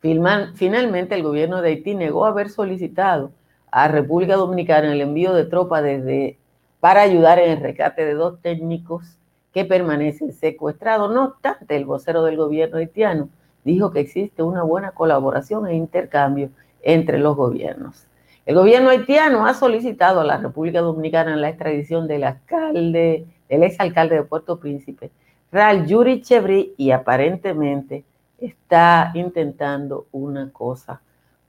Finalmente, 0.00 1.14
el 1.14 1.22
gobierno 1.22 1.62
de 1.62 1.70
Haití 1.70 1.94
negó 1.94 2.26
haber 2.26 2.50
solicitado 2.50 3.32
a 3.70 3.88
República 3.88 4.36
Dominicana 4.36 4.92
el 4.92 5.00
envío 5.00 5.32
de 5.32 5.46
tropas 5.46 5.82
desde, 5.82 6.38
para 6.80 7.00
ayudar 7.00 7.38
en 7.38 7.52
el 7.52 7.60
rescate 7.60 8.04
de 8.04 8.14
dos 8.14 8.40
técnicos 8.42 9.18
que 9.54 9.64
permanecen 9.64 10.32
secuestrados. 10.32 11.14
No 11.14 11.26
obstante, 11.26 11.76
el 11.76 11.86
vocero 11.86 12.24
del 12.24 12.36
gobierno 12.36 12.78
haitiano 12.78 13.28
dijo 13.62 13.92
que 13.92 14.00
existe 14.00 14.42
una 14.42 14.64
buena 14.64 14.90
colaboración 14.90 15.68
e 15.68 15.76
intercambio 15.76 16.50
entre 16.82 17.18
los 17.18 17.36
gobiernos. 17.36 18.08
El 18.46 18.56
gobierno 18.56 18.90
haitiano 18.90 19.46
ha 19.46 19.54
solicitado 19.54 20.20
a 20.20 20.24
la 20.24 20.38
República 20.38 20.80
Dominicana 20.80 21.36
la 21.36 21.48
extradición 21.48 22.08
del 22.08 22.24
alcalde, 22.24 23.26
del 23.48 23.62
exalcalde 23.62 24.16
de 24.16 24.24
Puerto 24.24 24.58
Príncipe, 24.58 25.12
Ral 25.52 25.86
Yuri 25.86 26.20
Chevry, 26.20 26.74
y 26.76 26.90
aparentemente 26.90 28.04
está 28.38 29.12
intentando 29.14 30.08
una 30.10 30.50
cosa 30.50 31.00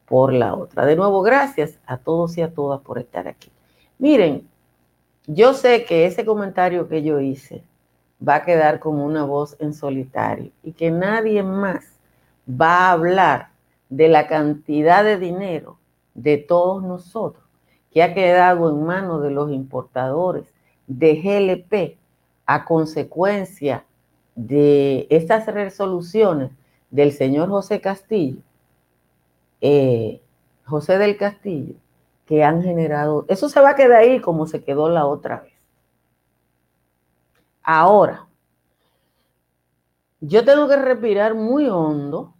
por 0.05 0.31
la 0.31 0.53
otra. 0.53 0.85
De 0.85 0.95
nuevo, 0.95 1.23
gracias 1.23 1.79
a 1.87 1.97
todos 1.97 2.37
y 2.37 2.43
a 2.43 2.53
todas 2.53 2.79
por 2.81 2.99
estar 2.99 3.27
aquí. 3.27 3.51
Miren, 3.97 4.47
yo 5.25 5.55
sé 5.55 5.85
que 5.85 6.05
ese 6.05 6.23
comentario 6.23 6.87
que 6.87 7.01
yo 7.01 7.19
hice 7.19 7.63
va 8.27 8.35
a 8.35 8.45
quedar 8.45 8.79
como 8.79 9.05
una 9.05 9.23
voz 9.23 9.55
en 9.59 9.73
solitario 9.73 10.51
y 10.63 10.71
que 10.71 10.91
nadie 10.91 11.43
más 11.43 11.85
va 12.49 12.87
a 12.87 12.91
hablar 12.91 13.49
de 13.89 14.07
la 14.07 14.27
cantidad 14.27 15.03
de 15.03 15.17
dinero 15.17 15.77
de 16.13 16.37
todos 16.37 16.83
nosotros 16.83 17.43
que 17.91 18.03
ha 18.03 18.13
quedado 18.13 18.69
en 18.69 18.83
manos 18.83 19.21
de 19.21 19.31
los 19.31 19.51
importadores 19.51 20.45
de 20.87 21.15
GLP 21.15 21.97
a 22.45 22.65
consecuencia 22.65 23.85
de 24.35 25.07
estas 25.09 25.45
resoluciones 25.47 26.51
del 26.91 27.13
señor 27.13 27.49
José 27.49 27.79
Castillo, 27.79 28.41
eh, 29.61 30.19
José 30.65 30.97
del 30.97 31.17
Castillo, 31.17 31.75
que 32.25 32.43
han 32.43 32.61
generado, 32.61 33.25
eso 33.29 33.49
se 33.49 33.61
va 33.61 33.71
a 33.71 33.75
quedar 33.75 34.01
ahí 34.01 34.19
como 34.19 34.45
se 34.45 34.63
quedó 34.63 34.89
la 34.89 35.05
otra 35.05 35.41
vez. 35.41 35.54
Ahora, 37.65 38.27
yo 40.19 40.45
tengo 40.45 40.67
que 40.67 40.75
respirar 40.75 41.33
muy 41.33 41.67
hondo. 41.67 42.35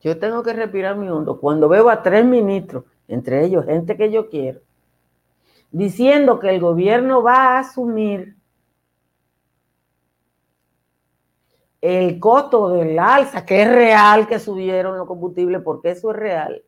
Yo 0.00 0.16
tengo 0.18 0.42
que 0.44 0.52
respirar 0.52 0.96
muy 0.96 1.08
hondo 1.08 1.40
cuando 1.40 1.68
veo 1.68 1.90
a 1.90 2.02
tres 2.02 2.24
ministros, 2.24 2.84
entre 3.08 3.44
ellos 3.44 3.64
gente 3.64 3.96
que 3.96 4.10
yo 4.10 4.28
quiero, 4.28 4.60
diciendo 5.70 6.38
que 6.38 6.50
el 6.50 6.60
gobierno 6.60 7.22
va 7.22 7.56
a 7.56 7.58
asumir 7.60 8.36
el 11.80 12.20
costo 12.20 12.68
del 12.68 12.98
alza, 12.98 13.44
que 13.44 13.62
es 13.62 13.68
real 13.68 14.28
que 14.28 14.38
subieron 14.38 14.96
los 14.96 15.08
combustibles, 15.08 15.60
porque 15.62 15.90
eso 15.90 16.12
es 16.12 16.16
real. 16.16 16.62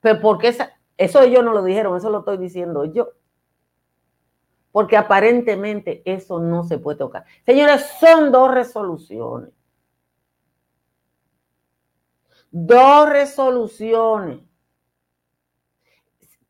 Pero 0.00 0.20
porque 0.20 0.56
eso 0.96 1.22
ellos 1.22 1.44
no 1.44 1.52
lo 1.52 1.62
dijeron, 1.62 1.96
eso 1.96 2.10
lo 2.10 2.20
estoy 2.20 2.38
diciendo 2.38 2.84
yo. 2.84 3.12
Porque 4.72 4.96
aparentemente 4.96 6.02
eso 6.04 6.38
no 6.38 6.64
se 6.64 6.78
puede 6.78 6.98
tocar. 6.98 7.24
Señores, 7.44 7.86
son 7.98 8.30
dos 8.30 8.52
resoluciones. 8.52 9.50
Dos 12.50 13.08
resoluciones. 13.08 14.40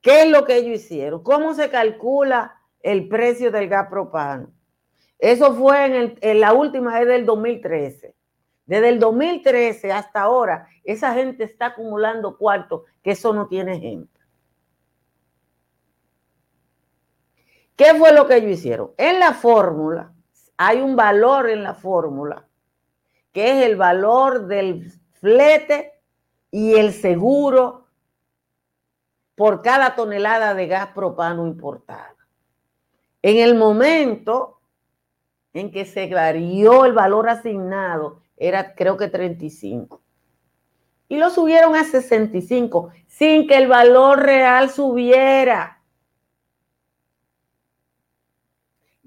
¿Qué 0.00 0.22
es 0.22 0.30
lo 0.30 0.44
que 0.44 0.56
ellos 0.56 0.80
hicieron? 0.80 1.22
¿Cómo 1.22 1.54
se 1.54 1.70
calcula 1.70 2.56
el 2.80 3.08
precio 3.08 3.50
del 3.50 3.68
gas 3.68 3.88
propano? 3.88 4.50
Eso 5.18 5.54
fue 5.54 6.16
en, 6.20 6.40
la 6.40 6.54
última 6.54 6.98
vez 6.98 7.06
del 7.06 7.26
2013. 7.26 8.14
Desde 8.64 8.88
el 8.88 8.98
2013 8.98 9.92
hasta 9.92 10.22
ahora, 10.22 10.68
esa 10.84 11.12
gente 11.12 11.44
está 11.44 11.66
acumulando 11.66 12.38
cuartos 12.38 12.82
que 13.02 13.10
eso 13.10 13.34
no 13.34 13.46
tiene 13.46 13.78
gente. 13.78 14.19
¿Qué 17.80 17.94
fue 17.94 18.12
lo 18.12 18.26
que 18.26 18.36
ellos 18.36 18.58
hicieron? 18.58 18.90
En 18.98 19.18
la 19.20 19.32
fórmula, 19.32 20.12
hay 20.58 20.82
un 20.82 20.96
valor 20.96 21.48
en 21.48 21.62
la 21.62 21.72
fórmula, 21.72 22.46
que 23.32 23.52
es 23.52 23.66
el 23.66 23.76
valor 23.76 24.48
del 24.48 24.92
flete 25.14 25.90
y 26.50 26.74
el 26.74 26.92
seguro 26.92 27.86
por 29.34 29.62
cada 29.62 29.94
tonelada 29.94 30.52
de 30.52 30.66
gas 30.66 30.88
propano 30.88 31.46
importada. 31.46 32.16
En 33.22 33.38
el 33.38 33.54
momento 33.54 34.60
en 35.54 35.70
que 35.70 35.86
se 35.86 36.12
varió 36.12 36.84
el 36.84 36.92
valor 36.92 37.30
asignado, 37.30 38.20
era 38.36 38.74
creo 38.74 38.98
que 38.98 39.08
35. 39.08 40.02
Y 41.08 41.16
lo 41.16 41.30
subieron 41.30 41.74
a 41.74 41.84
65 41.84 42.90
sin 43.06 43.48
que 43.48 43.56
el 43.56 43.68
valor 43.68 44.20
real 44.20 44.68
subiera. 44.68 45.79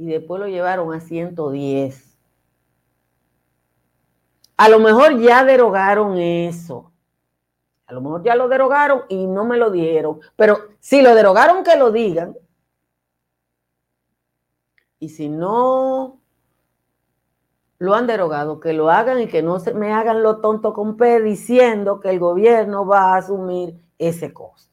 Y 0.04 0.08
después 0.08 0.42
lo 0.42 0.48
llevaron 0.48 0.94
a 0.94 1.00
110. 1.00 2.18
A 4.58 4.68
lo 4.68 4.80
mejor 4.80 5.18
ya 5.18 5.46
derogaron 5.46 6.18
eso. 6.18 6.92
A 7.86 7.94
lo 7.94 8.02
mejor 8.02 8.22
ya 8.22 8.36
lo 8.36 8.50
derogaron 8.50 9.04
y 9.08 9.28
no 9.28 9.46
me 9.46 9.56
lo 9.56 9.72
dieron. 9.72 10.20
Pero 10.36 10.58
si 10.82 11.02
lo 11.02 11.16
derogaron, 11.16 11.64
que 11.64 11.78
lo 11.78 11.92
digan. 11.92 12.36
Y 15.00 15.08
si 15.08 15.30
no 15.30 16.20
lo 17.78 17.96
han 17.96 18.06
derogado, 18.06 18.60
que 18.60 18.74
lo 18.74 18.90
hagan 18.90 19.22
y 19.22 19.28
que 19.28 19.42
no 19.42 19.60
se 19.62 19.74
me 19.74 19.94
hagan 19.94 20.22
lo 20.22 20.42
tonto 20.42 20.74
con 20.74 20.98
P 20.98 21.22
diciendo 21.22 22.02
que 22.02 22.10
el 22.10 22.20
gobierno 22.20 22.86
va 22.86 23.14
a 23.14 23.18
asumir 23.20 23.82
ese 23.98 24.34
costo. 24.34 24.73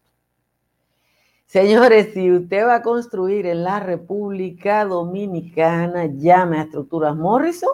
Señores, 1.50 2.14
si 2.14 2.30
usted 2.30 2.64
va 2.64 2.76
a 2.76 2.82
construir 2.82 3.44
en 3.44 3.64
la 3.64 3.80
República 3.80 4.84
Dominicana, 4.84 6.06
llame 6.06 6.58
a 6.58 6.62
Estructuras 6.62 7.16
Morrison, 7.16 7.72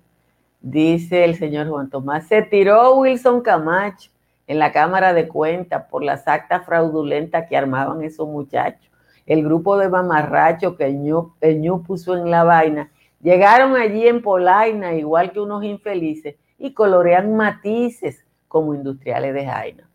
Dice 0.60 1.24
el 1.24 1.36
señor 1.36 1.70
Juan 1.70 1.88
Tomás, 1.88 2.26
se 2.26 2.42
tiró 2.42 2.96
Wilson 2.96 3.40
Camacho 3.40 4.10
en 4.46 4.58
la 4.58 4.72
Cámara 4.72 5.14
de 5.14 5.26
Cuentas 5.26 5.84
por 5.90 6.04
las 6.04 6.28
actas 6.28 6.66
fraudulentas 6.66 7.48
que 7.48 7.56
armaban 7.56 8.02
esos 8.02 8.28
muchachos. 8.28 8.90
El 9.24 9.42
grupo 9.42 9.78
de 9.78 9.88
mamarrachos 9.88 10.76
que 10.76 10.84
el 10.84 11.02
ñu, 11.02 11.32
el 11.40 11.62
ñu 11.62 11.82
puso 11.82 12.14
en 12.14 12.30
la 12.30 12.44
vaina 12.44 12.90
Llegaron 13.26 13.74
allí 13.74 14.06
en 14.06 14.22
Polaina, 14.22 14.94
igual 14.94 15.32
que 15.32 15.40
unos 15.40 15.64
infelices, 15.64 16.36
y 16.58 16.74
colorean 16.74 17.34
matices 17.34 18.24
como 18.46 18.72
industriales 18.72 19.34
de 19.34 19.44
Jaina. 19.44 19.90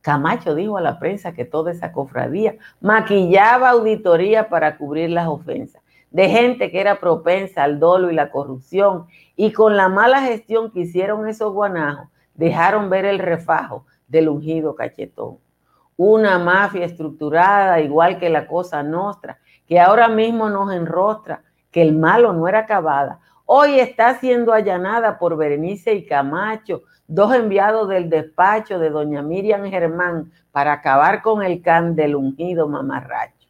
Camacho 0.00 0.54
dijo 0.54 0.78
a 0.78 0.80
la 0.80 0.98
prensa 0.98 1.34
que 1.34 1.44
toda 1.44 1.72
esa 1.72 1.92
cofradía 1.92 2.56
maquillaba 2.80 3.68
auditoría 3.68 4.48
para 4.48 4.78
cubrir 4.78 5.10
las 5.10 5.28
ofensas 5.28 5.82
de 6.10 6.30
gente 6.30 6.70
que 6.70 6.80
era 6.80 7.00
propensa 7.00 7.64
al 7.64 7.78
dolo 7.78 8.10
y 8.10 8.14
la 8.14 8.30
corrupción 8.30 9.08
y 9.36 9.52
con 9.52 9.76
la 9.76 9.90
mala 9.90 10.22
gestión 10.22 10.70
que 10.70 10.80
hicieron 10.80 11.28
esos 11.28 11.52
guanajos 11.52 12.08
dejaron 12.32 12.88
ver 12.88 13.04
el 13.04 13.18
refajo 13.18 13.84
del 14.08 14.30
ungido 14.30 14.74
cachetón. 14.74 15.36
Una 15.98 16.38
mafia 16.38 16.86
estructurada 16.86 17.78
igual 17.82 18.18
que 18.18 18.30
la 18.30 18.46
cosa 18.46 18.82
nuestra 18.82 19.38
que 19.66 19.78
ahora 19.78 20.08
mismo 20.08 20.48
nos 20.48 20.72
enrostra 20.72 21.42
que 21.72 21.82
el 21.82 21.96
malo 21.96 22.32
no 22.32 22.46
era 22.46 22.60
acabada, 22.60 23.18
hoy 23.46 23.80
está 23.80 24.14
siendo 24.20 24.52
allanada 24.52 25.18
por 25.18 25.36
Berenice 25.36 25.94
y 25.94 26.06
Camacho, 26.06 26.82
dos 27.08 27.34
enviados 27.34 27.88
del 27.88 28.08
despacho 28.08 28.78
de 28.78 28.90
doña 28.90 29.22
Miriam 29.22 29.64
Germán 29.68 30.30
para 30.52 30.74
acabar 30.74 31.22
con 31.22 31.42
el 31.42 31.62
can 31.62 31.96
del 31.96 32.14
ungido 32.14 32.68
mamarracho. 32.68 33.48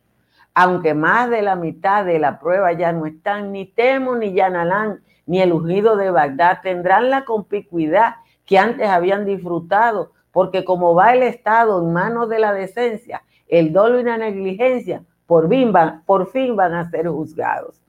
Aunque 0.54 0.94
más 0.94 1.30
de 1.30 1.42
la 1.42 1.56
mitad 1.56 2.04
de 2.04 2.18
la 2.18 2.38
prueba 2.38 2.72
ya 2.72 2.92
no 2.92 3.06
están, 3.06 3.52
ni 3.52 3.66
Temo, 3.66 4.16
ni 4.16 4.32
Yanalán, 4.32 5.00
ni 5.26 5.40
el 5.40 5.52
ungido 5.52 5.96
de 5.96 6.10
Bagdad 6.10 6.58
tendrán 6.62 7.10
la 7.10 7.24
conspicuidad 7.24 8.16
que 8.44 8.58
antes 8.58 8.88
habían 8.88 9.24
disfrutado, 9.24 10.12
porque 10.30 10.64
como 10.64 10.94
va 10.94 11.14
el 11.14 11.22
Estado 11.22 11.80
en 11.80 11.92
manos 11.92 12.28
de 12.28 12.38
la 12.38 12.52
decencia, 12.52 13.22
el 13.48 13.72
dolo 13.72 14.00
y 14.00 14.04
la 14.04 14.18
negligencia, 14.18 15.02
por 15.32 15.48
fin 15.48 15.72
van, 15.72 16.04
por 16.04 16.30
fin 16.30 16.54
van 16.54 16.74
a 16.74 16.90
ser 16.90 17.08
juzgados. 17.08 17.80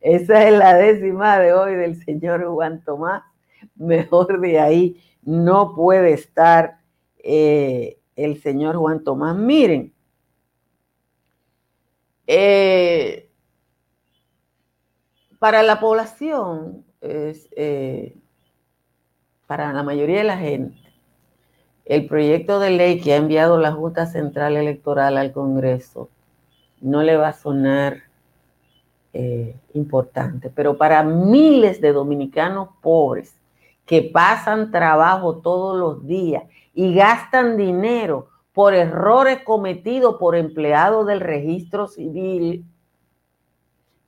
Esa 0.00 0.46
es 0.46 0.56
la 0.56 0.74
décima 0.74 1.40
de 1.40 1.52
hoy 1.52 1.74
del 1.74 2.00
señor 2.04 2.46
Juan 2.46 2.84
Tomás. 2.84 3.24
Mejor 3.74 4.40
de 4.40 4.60
ahí 4.60 5.02
no 5.22 5.74
puede 5.74 6.12
estar 6.12 6.78
eh, 7.18 7.98
el 8.14 8.40
señor 8.40 8.76
Juan 8.76 9.02
Tomás. 9.02 9.34
Miren, 9.34 9.92
eh, 12.28 13.28
para 15.40 15.64
la 15.64 15.80
población, 15.80 16.84
eh, 17.00 18.16
para 19.48 19.72
la 19.72 19.82
mayoría 19.82 20.18
de 20.18 20.24
la 20.24 20.38
gente, 20.38 20.78
el 21.86 22.06
proyecto 22.06 22.60
de 22.60 22.70
ley 22.70 23.00
que 23.00 23.14
ha 23.14 23.16
enviado 23.16 23.58
la 23.58 23.72
Junta 23.72 24.06
Central 24.06 24.56
Electoral 24.56 25.18
al 25.18 25.32
Congreso 25.32 26.10
no 26.84 27.02
le 27.02 27.16
va 27.16 27.28
a 27.28 27.32
sonar 27.32 28.02
eh, 29.14 29.56
importante, 29.72 30.50
pero 30.50 30.76
para 30.76 31.02
miles 31.02 31.80
de 31.80 31.92
dominicanos 31.92 32.68
pobres 32.82 33.34
que 33.86 34.02
pasan 34.02 34.70
trabajo 34.70 35.38
todos 35.38 35.78
los 35.78 36.06
días 36.06 36.44
y 36.74 36.94
gastan 36.94 37.56
dinero 37.56 38.28
por 38.52 38.74
errores 38.74 39.40
cometidos 39.44 40.16
por 40.16 40.36
empleados 40.36 41.06
del 41.06 41.20
registro 41.20 41.88
civil, 41.88 42.64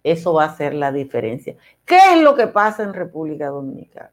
eso 0.04 0.34
va 0.34 0.44
a 0.44 0.56
ser 0.56 0.74
la 0.74 0.92
diferencia. 0.92 1.56
¿Qué 1.84 1.98
es 2.14 2.20
lo 2.20 2.34
que 2.34 2.46
pasa 2.46 2.82
en 2.82 2.92
República 2.92 3.48
Dominicana? 3.48 4.12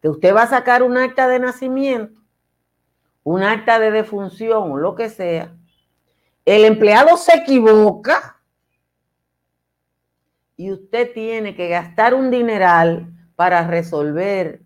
Que 0.00 0.08
usted 0.08 0.34
va 0.34 0.42
a 0.42 0.48
sacar 0.48 0.82
un 0.82 0.96
acta 0.96 1.26
de 1.26 1.38
nacimiento, 1.38 2.20
un 3.24 3.42
acta 3.42 3.78
de 3.78 3.90
defunción 3.90 4.80
lo 4.80 4.94
que 4.94 5.10
sea. 5.10 5.52
El 6.44 6.64
empleado 6.64 7.16
se 7.16 7.36
equivoca 7.36 8.40
y 10.56 10.72
usted 10.72 11.12
tiene 11.12 11.54
que 11.54 11.68
gastar 11.68 12.14
un 12.14 12.30
dineral 12.30 13.12
para 13.34 13.66
resolver 13.66 14.62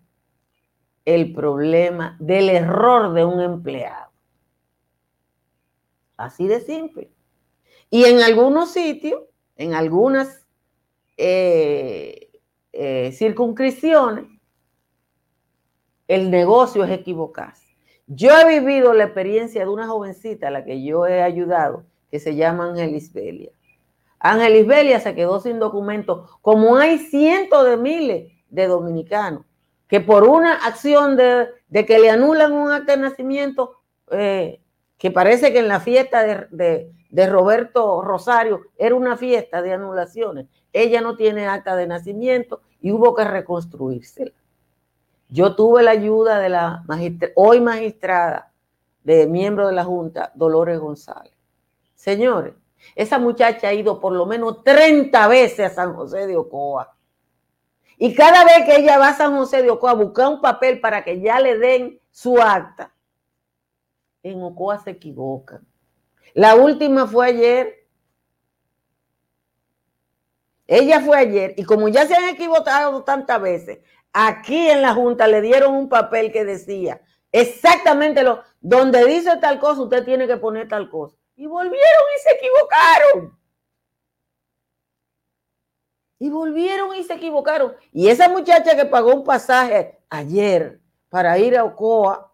el 1.05 1.33
problema 1.33 2.15
del 2.19 2.49
error 2.49 3.13
de 3.13 3.25
un 3.25 3.39
empleado. 3.39 4.11
Así 6.17 6.47
de 6.47 6.59
simple. 6.59 7.11
Y 7.89 8.03
en 8.03 8.21
algunos 8.21 8.71
sitios, 8.71 9.21
en 9.55 9.73
algunas 9.73 10.45
eh, 11.17 12.29
eh, 12.73 13.11
circunscripciones, 13.13 14.25
el 16.07 16.29
negocio 16.29 16.83
es 16.83 16.91
equivocarse. 16.91 17.68
Yo 18.09 18.31
he 18.37 18.59
vivido 18.59 18.93
la 18.93 19.05
experiencia 19.05 19.61
de 19.61 19.69
una 19.69 19.87
jovencita 19.87 20.49
a 20.49 20.51
la 20.51 20.65
que 20.65 20.83
yo 20.83 21.07
he 21.07 21.21
ayudado, 21.21 21.85
que 22.11 22.19
se 22.19 22.35
llama 22.35 22.65
Ángelis 22.65 23.13
Belia. 23.13 23.51
Ángelis 24.19 24.67
Belia 24.67 24.99
se 24.99 25.15
quedó 25.15 25.39
sin 25.39 25.59
documentos, 25.59 26.29
como 26.41 26.75
hay 26.75 26.97
cientos 26.97 27.65
de 27.65 27.77
miles 27.77 28.33
de 28.49 28.67
dominicanos 28.67 29.45
que 29.89 29.99
por 29.99 30.23
una 30.23 30.53
acción 30.53 31.17
de, 31.17 31.49
que 31.85 31.99
le 31.99 32.11
anulan 32.11 32.53
un 32.53 32.71
acta 32.71 32.95
de 32.95 33.01
nacimiento, 33.01 33.81
eh, 34.11 34.61
que 34.97 35.11
parece 35.11 35.51
que 35.51 35.59
en 35.59 35.67
la 35.67 35.79
fiesta 35.79 36.23
de, 36.23 36.91
de, 37.09 37.27
Roberto 37.27 38.01
Rosario 38.01 38.61
era 38.77 38.93
una 38.93 39.17
fiesta 39.17 39.63
de 39.63 39.73
anulaciones, 39.73 40.45
ella 40.73 41.01
no 41.01 41.15
tiene 41.15 41.47
acta 41.47 41.75
de 41.75 41.87
nacimiento 41.87 42.61
y 42.81 42.91
hubo 42.91 43.15
que 43.15 43.23
reconstruírsela. 43.23 44.31
Yo 45.29 45.55
tuve 45.55 45.83
la 45.83 45.91
ayuda 45.91 46.39
de 46.39 46.49
la 46.49 46.83
hoy 47.35 47.61
magistrada, 47.61 48.51
de 49.03 49.27
miembro 49.27 49.67
de 49.67 49.73
la 49.73 49.83
Junta, 49.85 50.31
Dolores 50.35 50.79
González. 50.79 51.33
Señores, 51.95 52.53
esa 52.95 53.19
muchacha 53.19 53.69
ha 53.69 53.73
ido 53.73 53.99
por 53.99 54.13
lo 54.13 54.25
menos 54.25 54.63
30 54.63 55.27
veces 55.27 55.71
a 55.71 55.75
San 55.75 55.93
José 55.93 56.27
de 56.27 56.35
Ocoa 56.35 56.95
y 58.01 58.15
cada 58.15 58.45
vez 58.45 58.65
que 58.65 58.77
ella 58.77 58.97
va 58.97 59.09
a 59.09 59.13
San 59.13 59.35
José 59.35 59.61
de 59.61 59.69
Ocoa 59.69 59.91
a 59.91 59.95
buscar 59.95 60.29
un 60.29 60.39
papel 60.39 60.79
para 60.79 61.03
que 61.03 61.19
ya 61.19 61.41
le 61.41 61.57
den 61.57 61.99
su 62.09 62.41
acta, 62.41 62.93
en 64.23 64.41
Ocoa 64.41 64.79
se 64.79 64.91
equivocan. 64.91 65.67
La 66.33 66.55
última 66.55 67.05
fue 67.05 67.27
ayer. 67.27 67.87
Ella 70.65 71.01
fue 71.01 71.17
ayer 71.17 71.55
y 71.57 71.63
como 71.65 71.89
ya 71.89 72.05
se 72.05 72.15
han 72.15 72.29
equivocado 72.29 73.03
tantas 73.03 73.41
veces, 73.41 73.79
aquí 74.13 74.69
en 74.69 74.81
la 74.81 74.93
Junta 74.93 75.27
le 75.27 75.41
dieron 75.41 75.75
un 75.75 75.89
papel 75.89 76.31
que 76.31 76.45
decía 76.45 77.01
exactamente 77.31 78.23
lo, 78.23 78.43
donde 78.59 79.05
dice 79.05 79.37
tal 79.37 79.59
cosa, 79.59 79.81
usted 79.81 80.03
tiene 80.03 80.27
que 80.27 80.37
poner 80.37 80.67
tal 80.67 80.89
cosa. 80.89 81.15
Y 81.35 81.45
volvieron 81.45 81.77
y 82.15 82.19
se 82.21 82.35
equivocaron. 82.35 83.39
Y 86.19 86.29
volvieron 86.29 86.95
y 86.95 87.03
se 87.03 87.13
equivocaron. 87.13 87.75
Y 87.93 88.09
esa 88.09 88.27
muchacha 88.27 88.75
que 88.75 88.85
pagó 88.85 89.13
un 89.13 89.23
pasaje 89.23 89.99
ayer 90.09 90.81
para 91.07 91.37
ir 91.39 91.57
a 91.57 91.63
Ocoa, 91.63 92.28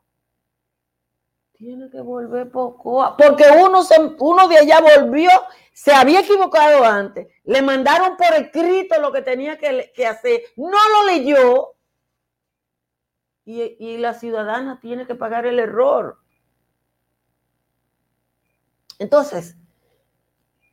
tiene 1.66 1.90
que 1.90 2.00
volver 2.00 2.52
por 2.52 2.74
Ocoa. 2.74 3.18
Porque 3.18 3.44
uno, 3.50 3.82
uno 4.20 4.48
de 4.48 4.58
allá 4.60 4.82
volvió, 4.82 5.32
se 5.74 5.92
había 5.92 6.20
equivocado 6.20 6.86
antes. 6.86 7.28
Le 7.44 7.62
mandaron 7.64 8.16
por 8.18 8.34
escrito 8.36 9.02
lo 9.02 9.12
que 9.12 9.24
tenía 9.24 9.58
que, 9.58 10.06
hacer. 10.06 10.44
No 10.56 10.68
lo 10.70 11.08
leyó. 11.08 11.74
Y, 13.46 13.76
y 13.80 13.98
la 13.98 14.14
ciudadana 14.14 14.80
tiene 14.80 15.08
que 15.08 15.16
pagar 15.16 15.48
el 15.48 15.58
error. 15.58 16.20
Entonces, 19.00 19.58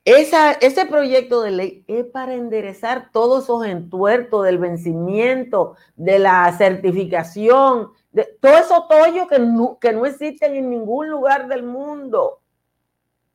ese 0.04 0.86
proyecto 0.86 1.40
de 1.40 1.50
ley 1.52 1.84
es 1.86 2.04
para 2.04 2.34
enderezar 2.34 3.10
todos 3.12 3.44
esos 3.44 3.64
entuertos 3.64 4.44
del 4.44 4.58
vencimiento, 4.58 5.76
de 5.96 6.18
la 6.18 6.52
certificación, 6.56 7.92
de 8.12 8.24
todo 8.40 8.56
eso 8.58 8.86
tollo 8.88 9.26
que 9.26 9.38
no, 9.38 9.78
que 9.78 9.92
no 9.92 10.06
existen 10.06 10.54
en 10.54 10.70
ningún 10.70 11.08
lugar 11.08 11.48
del 11.48 11.62
mundo. 11.62 12.40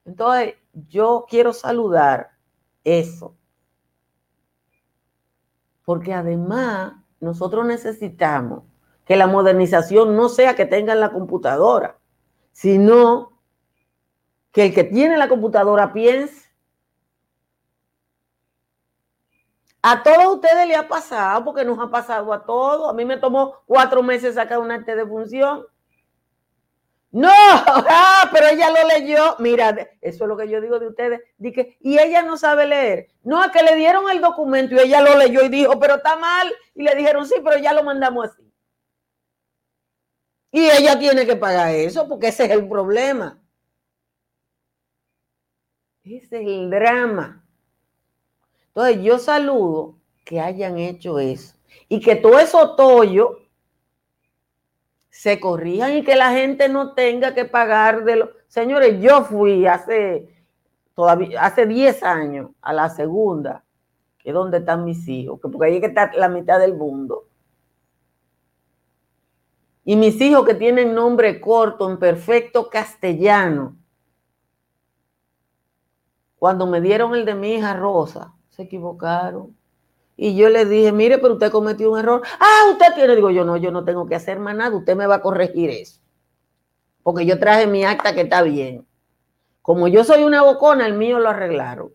Entonces, 0.05 0.55
yo 0.87 1.25
quiero 1.27 1.51
saludar 1.51 2.31
eso. 2.83 3.35
Porque 5.83 6.13
además, 6.13 6.93
nosotros 7.19 7.65
necesitamos 7.65 8.63
que 9.05 9.15
la 9.15 9.27
modernización 9.27 10.15
no 10.15 10.29
sea 10.29 10.55
que 10.55 10.65
tengan 10.65 10.99
la 10.99 11.11
computadora, 11.11 11.97
sino 12.51 13.41
que 14.51 14.65
el 14.67 14.73
que 14.73 14.83
tiene 14.83 15.17
la 15.17 15.29
computadora 15.29 15.93
piense 15.93 16.46
A 19.81 20.03
todos 20.03 20.35
ustedes 20.35 20.67
le 20.67 20.75
ha 20.75 20.87
pasado, 20.87 21.45
porque 21.45 21.63
nos 21.63 21.79
ha 21.79 21.89
pasado 21.89 22.33
a 22.33 22.43
todos. 22.45 22.89
A 22.89 22.93
mí 22.93 23.05
me 23.05 23.17
tomó 23.17 23.61
cuatro 23.65 24.03
meses 24.03 24.35
sacar 24.35 24.59
un 24.59 24.71
arte 24.71 24.95
de 24.95 25.05
función. 25.05 25.65
No, 27.11 27.29
ah, 27.31 28.29
pero 28.33 28.47
ella 28.47 28.69
lo 28.69 28.87
leyó. 28.87 29.35
Mira, 29.39 29.75
eso 30.01 30.23
es 30.23 30.27
lo 30.27 30.37
que 30.37 30.49
yo 30.49 30.61
digo 30.61 30.79
de 30.79 30.87
ustedes. 30.87 31.21
Dije, 31.37 31.77
y 31.79 31.97
ella 31.99 32.21
no 32.21 32.37
sabe 32.37 32.65
leer. 32.65 33.07
No, 33.23 33.43
es 33.43 33.51
que 33.51 33.63
le 33.63 33.75
dieron 33.75 34.09
el 34.09 34.21
documento 34.21 34.75
y 34.75 34.79
ella 34.79 35.01
lo 35.01 35.17
leyó 35.17 35.41
y 35.43 35.49
dijo, 35.49 35.79
pero 35.79 35.95
está 35.95 36.15
mal. 36.17 36.53
Y 36.75 36.83
le 36.83 36.95
dijeron, 36.95 37.25
sí, 37.25 37.35
pero 37.43 37.57
ya 37.57 37.73
lo 37.73 37.83
mandamos 37.83 38.29
así. 38.29 38.43
Y 40.51 40.69
ella 40.69 40.97
tiene 40.97 41.25
que 41.25 41.35
pagar 41.35 41.73
eso 41.73 42.07
porque 42.07 42.27
ese 42.27 42.45
es 42.45 42.51
el 42.51 42.67
problema. 42.67 43.39
Ese 46.03 46.41
es 46.41 46.47
el 46.47 46.69
drama. 46.69 47.46
Entonces 48.77 49.03
yo 49.03 49.17
saludo 49.17 49.95
que 50.23 50.39
hayan 50.39 50.77
hecho 50.77 51.17
eso 51.17 51.55
y 51.89 51.99
que 51.99 52.15
todo 52.15 52.37
eso 52.37 52.75
tollo 52.75 53.39
se 55.09 55.39
corrijan 55.39 55.97
y 55.97 56.03
que 56.03 56.15
la 56.15 56.29
gente 56.29 56.69
no 56.69 56.93
tenga 56.93 57.33
que 57.33 57.45
pagar 57.45 58.03
de 58.03 58.17
los... 58.17 58.29
Señores, 58.47 59.01
yo 59.01 59.23
fui 59.23 59.65
hace, 59.65 60.29
todavía, 60.93 61.41
hace 61.41 61.65
10 61.65 62.03
años 62.03 62.51
a 62.61 62.71
la 62.71 62.89
segunda, 62.89 63.63
que 64.19 64.29
es 64.29 64.35
donde 64.35 64.59
están 64.59 64.85
mis 64.85 65.07
hijos, 65.07 65.41
que 65.41 65.49
porque 65.49 65.71
ahí 65.71 65.81
que 65.81 65.87
está 65.87 66.11
la 66.13 66.29
mitad 66.29 66.59
del 66.59 66.75
mundo. 66.75 67.25
Y 69.85 69.95
mis 69.95 70.21
hijos 70.21 70.45
que 70.45 70.53
tienen 70.53 70.93
nombre 70.93 71.41
corto 71.41 71.89
en 71.89 71.97
perfecto 71.97 72.69
castellano, 72.69 73.75
cuando 76.37 76.67
me 76.67 76.79
dieron 76.79 77.15
el 77.15 77.25
de 77.25 77.33
mi 77.33 77.55
hija 77.55 77.73
Rosa, 77.73 78.35
se 78.57 78.63
equivocaron. 78.63 79.55
Y 80.17 80.35
yo 80.35 80.49
le 80.49 80.65
dije, 80.65 80.91
mire, 80.91 81.19
pero 81.19 81.35
usted 81.35 81.51
cometió 81.51 81.91
un 81.91 81.99
error. 81.99 82.23
Ah, 82.39 82.71
usted 82.71 82.95
tiene. 82.95 83.15
Digo, 83.15 83.29
yo 83.29 83.45
no, 83.45 83.55
yo 83.55 83.71
no 83.71 83.85
tengo 83.85 84.07
que 84.07 84.15
hacer 84.15 84.39
más 84.39 84.55
nada. 84.55 84.75
Usted 84.75 84.95
me 84.95 85.05
va 85.05 85.15
a 85.15 85.21
corregir 85.21 85.69
eso. 85.69 86.01
Porque 87.03 87.25
yo 87.25 87.39
traje 87.39 87.67
mi 87.67 87.85
acta 87.85 88.15
que 88.15 88.21
está 88.21 88.41
bien. 88.41 88.85
Como 89.61 89.87
yo 89.87 90.03
soy 90.03 90.23
una 90.23 90.41
bocona, 90.41 90.87
el 90.87 90.95
mío 90.95 91.19
lo 91.19 91.29
arreglaron. 91.29 91.93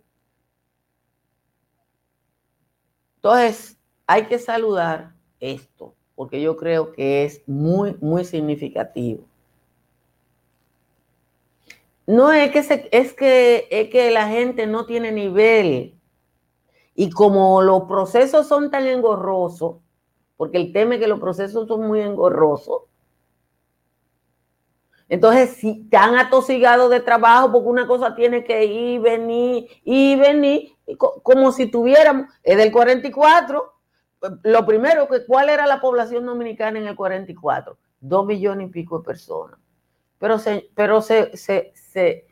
Entonces, 3.16 3.76
hay 4.06 4.26
que 4.26 4.38
saludar 4.38 5.14
esto, 5.40 5.94
porque 6.14 6.40
yo 6.40 6.56
creo 6.56 6.92
que 6.92 7.24
es 7.24 7.42
muy, 7.46 7.96
muy 8.00 8.24
significativo. 8.24 9.24
No 12.06 12.32
es 12.32 12.50
que, 12.50 12.58
es 12.90 13.12
que, 13.14 13.68
es 13.70 13.88
que 13.88 14.10
la 14.10 14.28
gente 14.28 14.66
no 14.66 14.86
tiene 14.86 15.12
nivel 15.12 15.94
y 16.94 17.10
como 17.10 17.62
los 17.62 17.84
procesos 17.84 18.46
son 18.46 18.70
tan 18.70 18.86
engorrosos, 18.86 19.76
porque 20.36 20.58
el 20.58 20.72
tema 20.72 20.94
es 20.94 21.00
que 21.00 21.08
los 21.08 21.20
procesos 21.20 21.68
son 21.68 21.86
muy 21.86 22.00
engorrosos, 22.00 22.82
entonces 25.12 25.50
si 25.50 25.82
están 25.84 26.16
atosigados 26.16 26.90
de 26.90 27.00
trabajo, 27.00 27.52
porque 27.52 27.68
una 27.68 27.86
cosa 27.86 28.14
tiene 28.14 28.44
que 28.44 28.64
ir, 28.64 28.98
venir, 29.00 29.68
y 29.84 30.16
venir, 30.16 30.72
como 30.96 31.52
si 31.52 31.70
tuviéramos, 31.70 32.28
es 32.42 32.56
del 32.56 32.72
44, 32.72 33.72
lo 34.42 34.64
primero, 34.64 35.08
que 35.08 35.26
¿cuál 35.26 35.50
era 35.50 35.66
la 35.66 35.82
población 35.82 36.24
dominicana 36.24 36.78
en 36.78 36.86
el 36.86 36.96
44? 36.96 37.76
Dos 38.00 38.24
millones 38.24 38.68
y 38.68 38.70
pico 38.70 39.00
de 39.00 39.04
personas. 39.04 39.58
Pero 40.18 40.38
se, 40.38 40.70
pero 40.74 41.02
se, 41.02 41.36
se, 41.36 42.26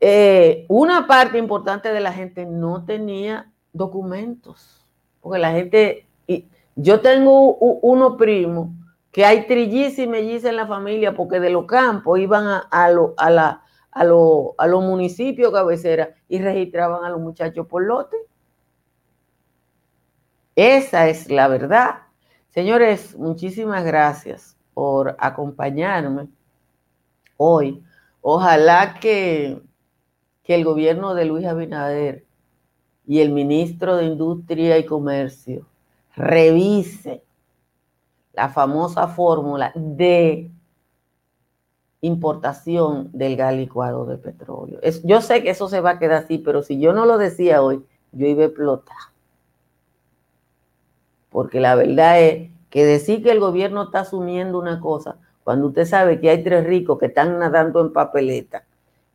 eh, 0.00 0.64
una 0.68 1.06
parte 1.06 1.36
importante 1.36 1.92
de 1.92 2.00
la 2.00 2.14
gente 2.14 2.46
no 2.46 2.86
tenía 2.86 3.51
documentos. 3.72 4.86
Porque 5.20 5.38
la 5.38 5.52
gente, 5.52 6.06
y 6.26 6.46
yo 6.76 7.00
tengo 7.00 7.56
uno 7.56 8.16
primo 8.16 8.74
que 9.10 9.24
hay 9.24 9.46
trillizas 9.46 9.98
y 10.00 10.06
mellizas 10.06 10.50
en 10.50 10.56
la 10.56 10.66
familia 10.66 11.14
porque 11.14 11.38
de 11.38 11.50
los 11.50 11.66
campos 11.66 12.18
iban 12.18 12.46
a, 12.46 12.68
a, 12.70 12.86
a, 12.86 13.30
la, 13.30 13.62
a, 13.92 14.00
a 14.00 14.66
los 14.66 14.82
municipios 14.82 15.52
cabeceras 15.52 16.10
y 16.28 16.38
registraban 16.38 17.04
a 17.04 17.10
los 17.10 17.20
muchachos 17.20 17.66
por 17.66 17.84
lote. 17.84 18.16
Esa 20.56 21.08
es 21.08 21.30
la 21.30 21.48
verdad. 21.48 22.02
Señores, 22.50 23.16
muchísimas 23.16 23.84
gracias 23.84 24.56
por 24.74 25.16
acompañarme 25.18 26.28
hoy. 27.36 27.82
Ojalá 28.20 28.94
que, 29.00 29.60
que 30.42 30.54
el 30.54 30.64
gobierno 30.64 31.14
de 31.14 31.24
Luis 31.24 31.46
Abinader 31.46 32.24
y 33.06 33.20
el 33.20 33.30
ministro 33.30 33.96
de 33.96 34.04
Industria 34.06 34.78
y 34.78 34.86
Comercio 34.86 35.66
revise 36.14 37.22
la 38.32 38.48
famosa 38.48 39.08
fórmula 39.08 39.72
de 39.74 40.50
importación 42.00 43.10
del 43.12 43.36
gas 43.36 43.54
licuado 43.54 44.06
de 44.06 44.18
petróleo. 44.18 44.80
Yo 45.04 45.20
sé 45.20 45.42
que 45.42 45.50
eso 45.50 45.68
se 45.68 45.80
va 45.80 45.90
a 45.90 45.98
quedar 45.98 46.24
así, 46.24 46.38
pero 46.38 46.62
si 46.62 46.80
yo 46.80 46.92
no 46.92 47.06
lo 47.06 47.18
decía 47.18 47.62
hoy, 47.62 47.84
yo 48.12 48.26
iba 48.26 48.42
a 48.42 48.46
explotar. 48.46 48.96
Porque 51.30 51.60
la 51.60 51.74
verdad 51.74 52.20
es 52.20 52.50
que 52.70 52.84
decir 52.84 53.22
que 53.22 53.30
el 53.30 53.40
gobierno 53.40 53.84
está 53.84 54.00
asumiendo 54.00 54.58
una 54.58 54.80
cosa, 54.80 55.16
cuando 55.44 55.68
usted 55.68 55.86
sabe 55.86 56.20
que 56.20 56.30
hay 56.30 56.42
tres 56.42 56.64
ricos 56.64 56.98
que 56.98 57.06
están 57.06 57.38
nadando 57.38 57.80
en 57.80 57.92
papeleta, 57.92 58.64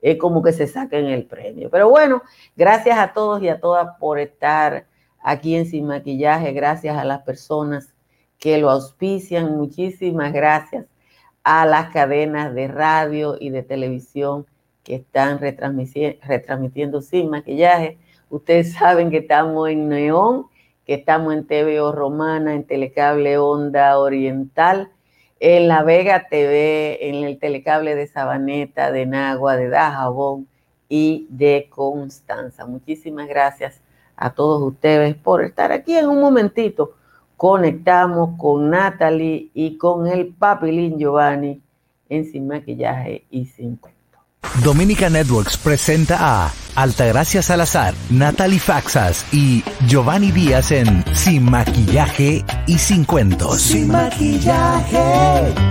es 0.01 0.17
como 0.17 0.41
que 0.43 0.53
se 0.53 0.67
saquen 0.67 1.05
el 1.05 1.25
premio. 1.25 1.69
Pero 1.69 1.89
bueno, 1.89 2.21
gracias 2.55 2.97
a 2.97 3.13
todos 3.13 3.41
y 3.41 3.49
a 3.49 3.59
todas 3.59 3.97
por 3.99 4.19
estar 4.19 4.85
aquí 5.21 5.55
en 5.55 5.65
Sin 5.65 5.87
Maquillaje, 5.87 6.53
gracias 6.53 6.97
a 6.97 7.03
las 7.03 7.21
personas 7.23 7.93
que 8.39 8.57
lo 8.57 8.69
auspician, 8.69 9.57
muchísimas 9.57 10.31
gracias 10.31 10.85
a 11.43 11.65
las 11.65 11.89
cadenas 11.91 12.53
de 12.53 12.67
radio 12.67 13.35
y 13.39 13.49
de 13.49 13.63
televisión 13.63 14.45
que 14.83 14.95
están 14.95 15.39
retransmitiendo, 15.39 17.01
Sin 17.01 17.29
Maquillaje. 17.29 17.97
Ustedes 18.29 18.73
saben 18.73 19.09
que 19.09 19.17
estamos 19.17 19.69
en 19.69 19.89
Neón, 19.89 20.47
que 20.85 20.93
estamos 20.93 21.33
en 21.33 21.45
TVO 21.45 21.91
Romana, 21.91 22.53
en 22.53 22.63
Telecable 22.65 23.37
Onda 23.37 23.97
Oriental, 23.99 24.91
en 25.39 25.67
La 25.67 25.83
Vega 25.83 26.27
TV, 26.29 27.09
en 27.09 27.23
el 27.23 27.39
Telecable 27.39 27.95
de 27.95 28.07
Sabaneta, 28.07 28.91
de 28.91 29.05
Nagua, 29.05 29.55
de 29.55 29.69
Dajabón 29.69 30.47
y 30.89 31.27
de 31.29 31.67
Constanza. 31.69 32.65
Muchísimas 32.65 33.27
gracias 33.27 33.81
a 34.15 34.33
todos 34.33 34.61
ustedes 34.61 35.15
por 35.15 35.43
estar 35.43 35.71
aquí 35.71 35.95
en 35.95 36.07
un 36.07 36.19
momentito. 36.19 36.95
Conectamos 37.35 38.37
con 38.37 38.69
Natalie 38.71 39.51
y 39.53 39.77
con 39.77 40.07
el 40.07 40.33
papilín 40.33 40.97
Giovanni 40.97 41.61
en 42.09 42.25
Sin 42.25 42.47
Maquillaje 42.47 43.25
y 43.29 43.45
Sin 43.45 43.75
Cuento. 43.75 43.96
Dominica 44.63 45.09
Networks 45.09 45.57
presenta 45.57 46.17
a 46.19 46.51
Altagracia 46.75 47.41
Salazar, 47.41 47.93
Natalie 48.09 48.59
Faxas 48.59 49.25
y 49.31 49.63
Giovanni 49.87 50.31
Díaz 50.31 50.71
en 50.71 51.03
Sin 51.13 51.49
Maquillaje 51.49 52.45
y 52.67 52.77
Sin 52.77 53.03
Cuentos. 53.03 53.61
Sin 53.61 53.87
Maquillaje. 53.87 55.67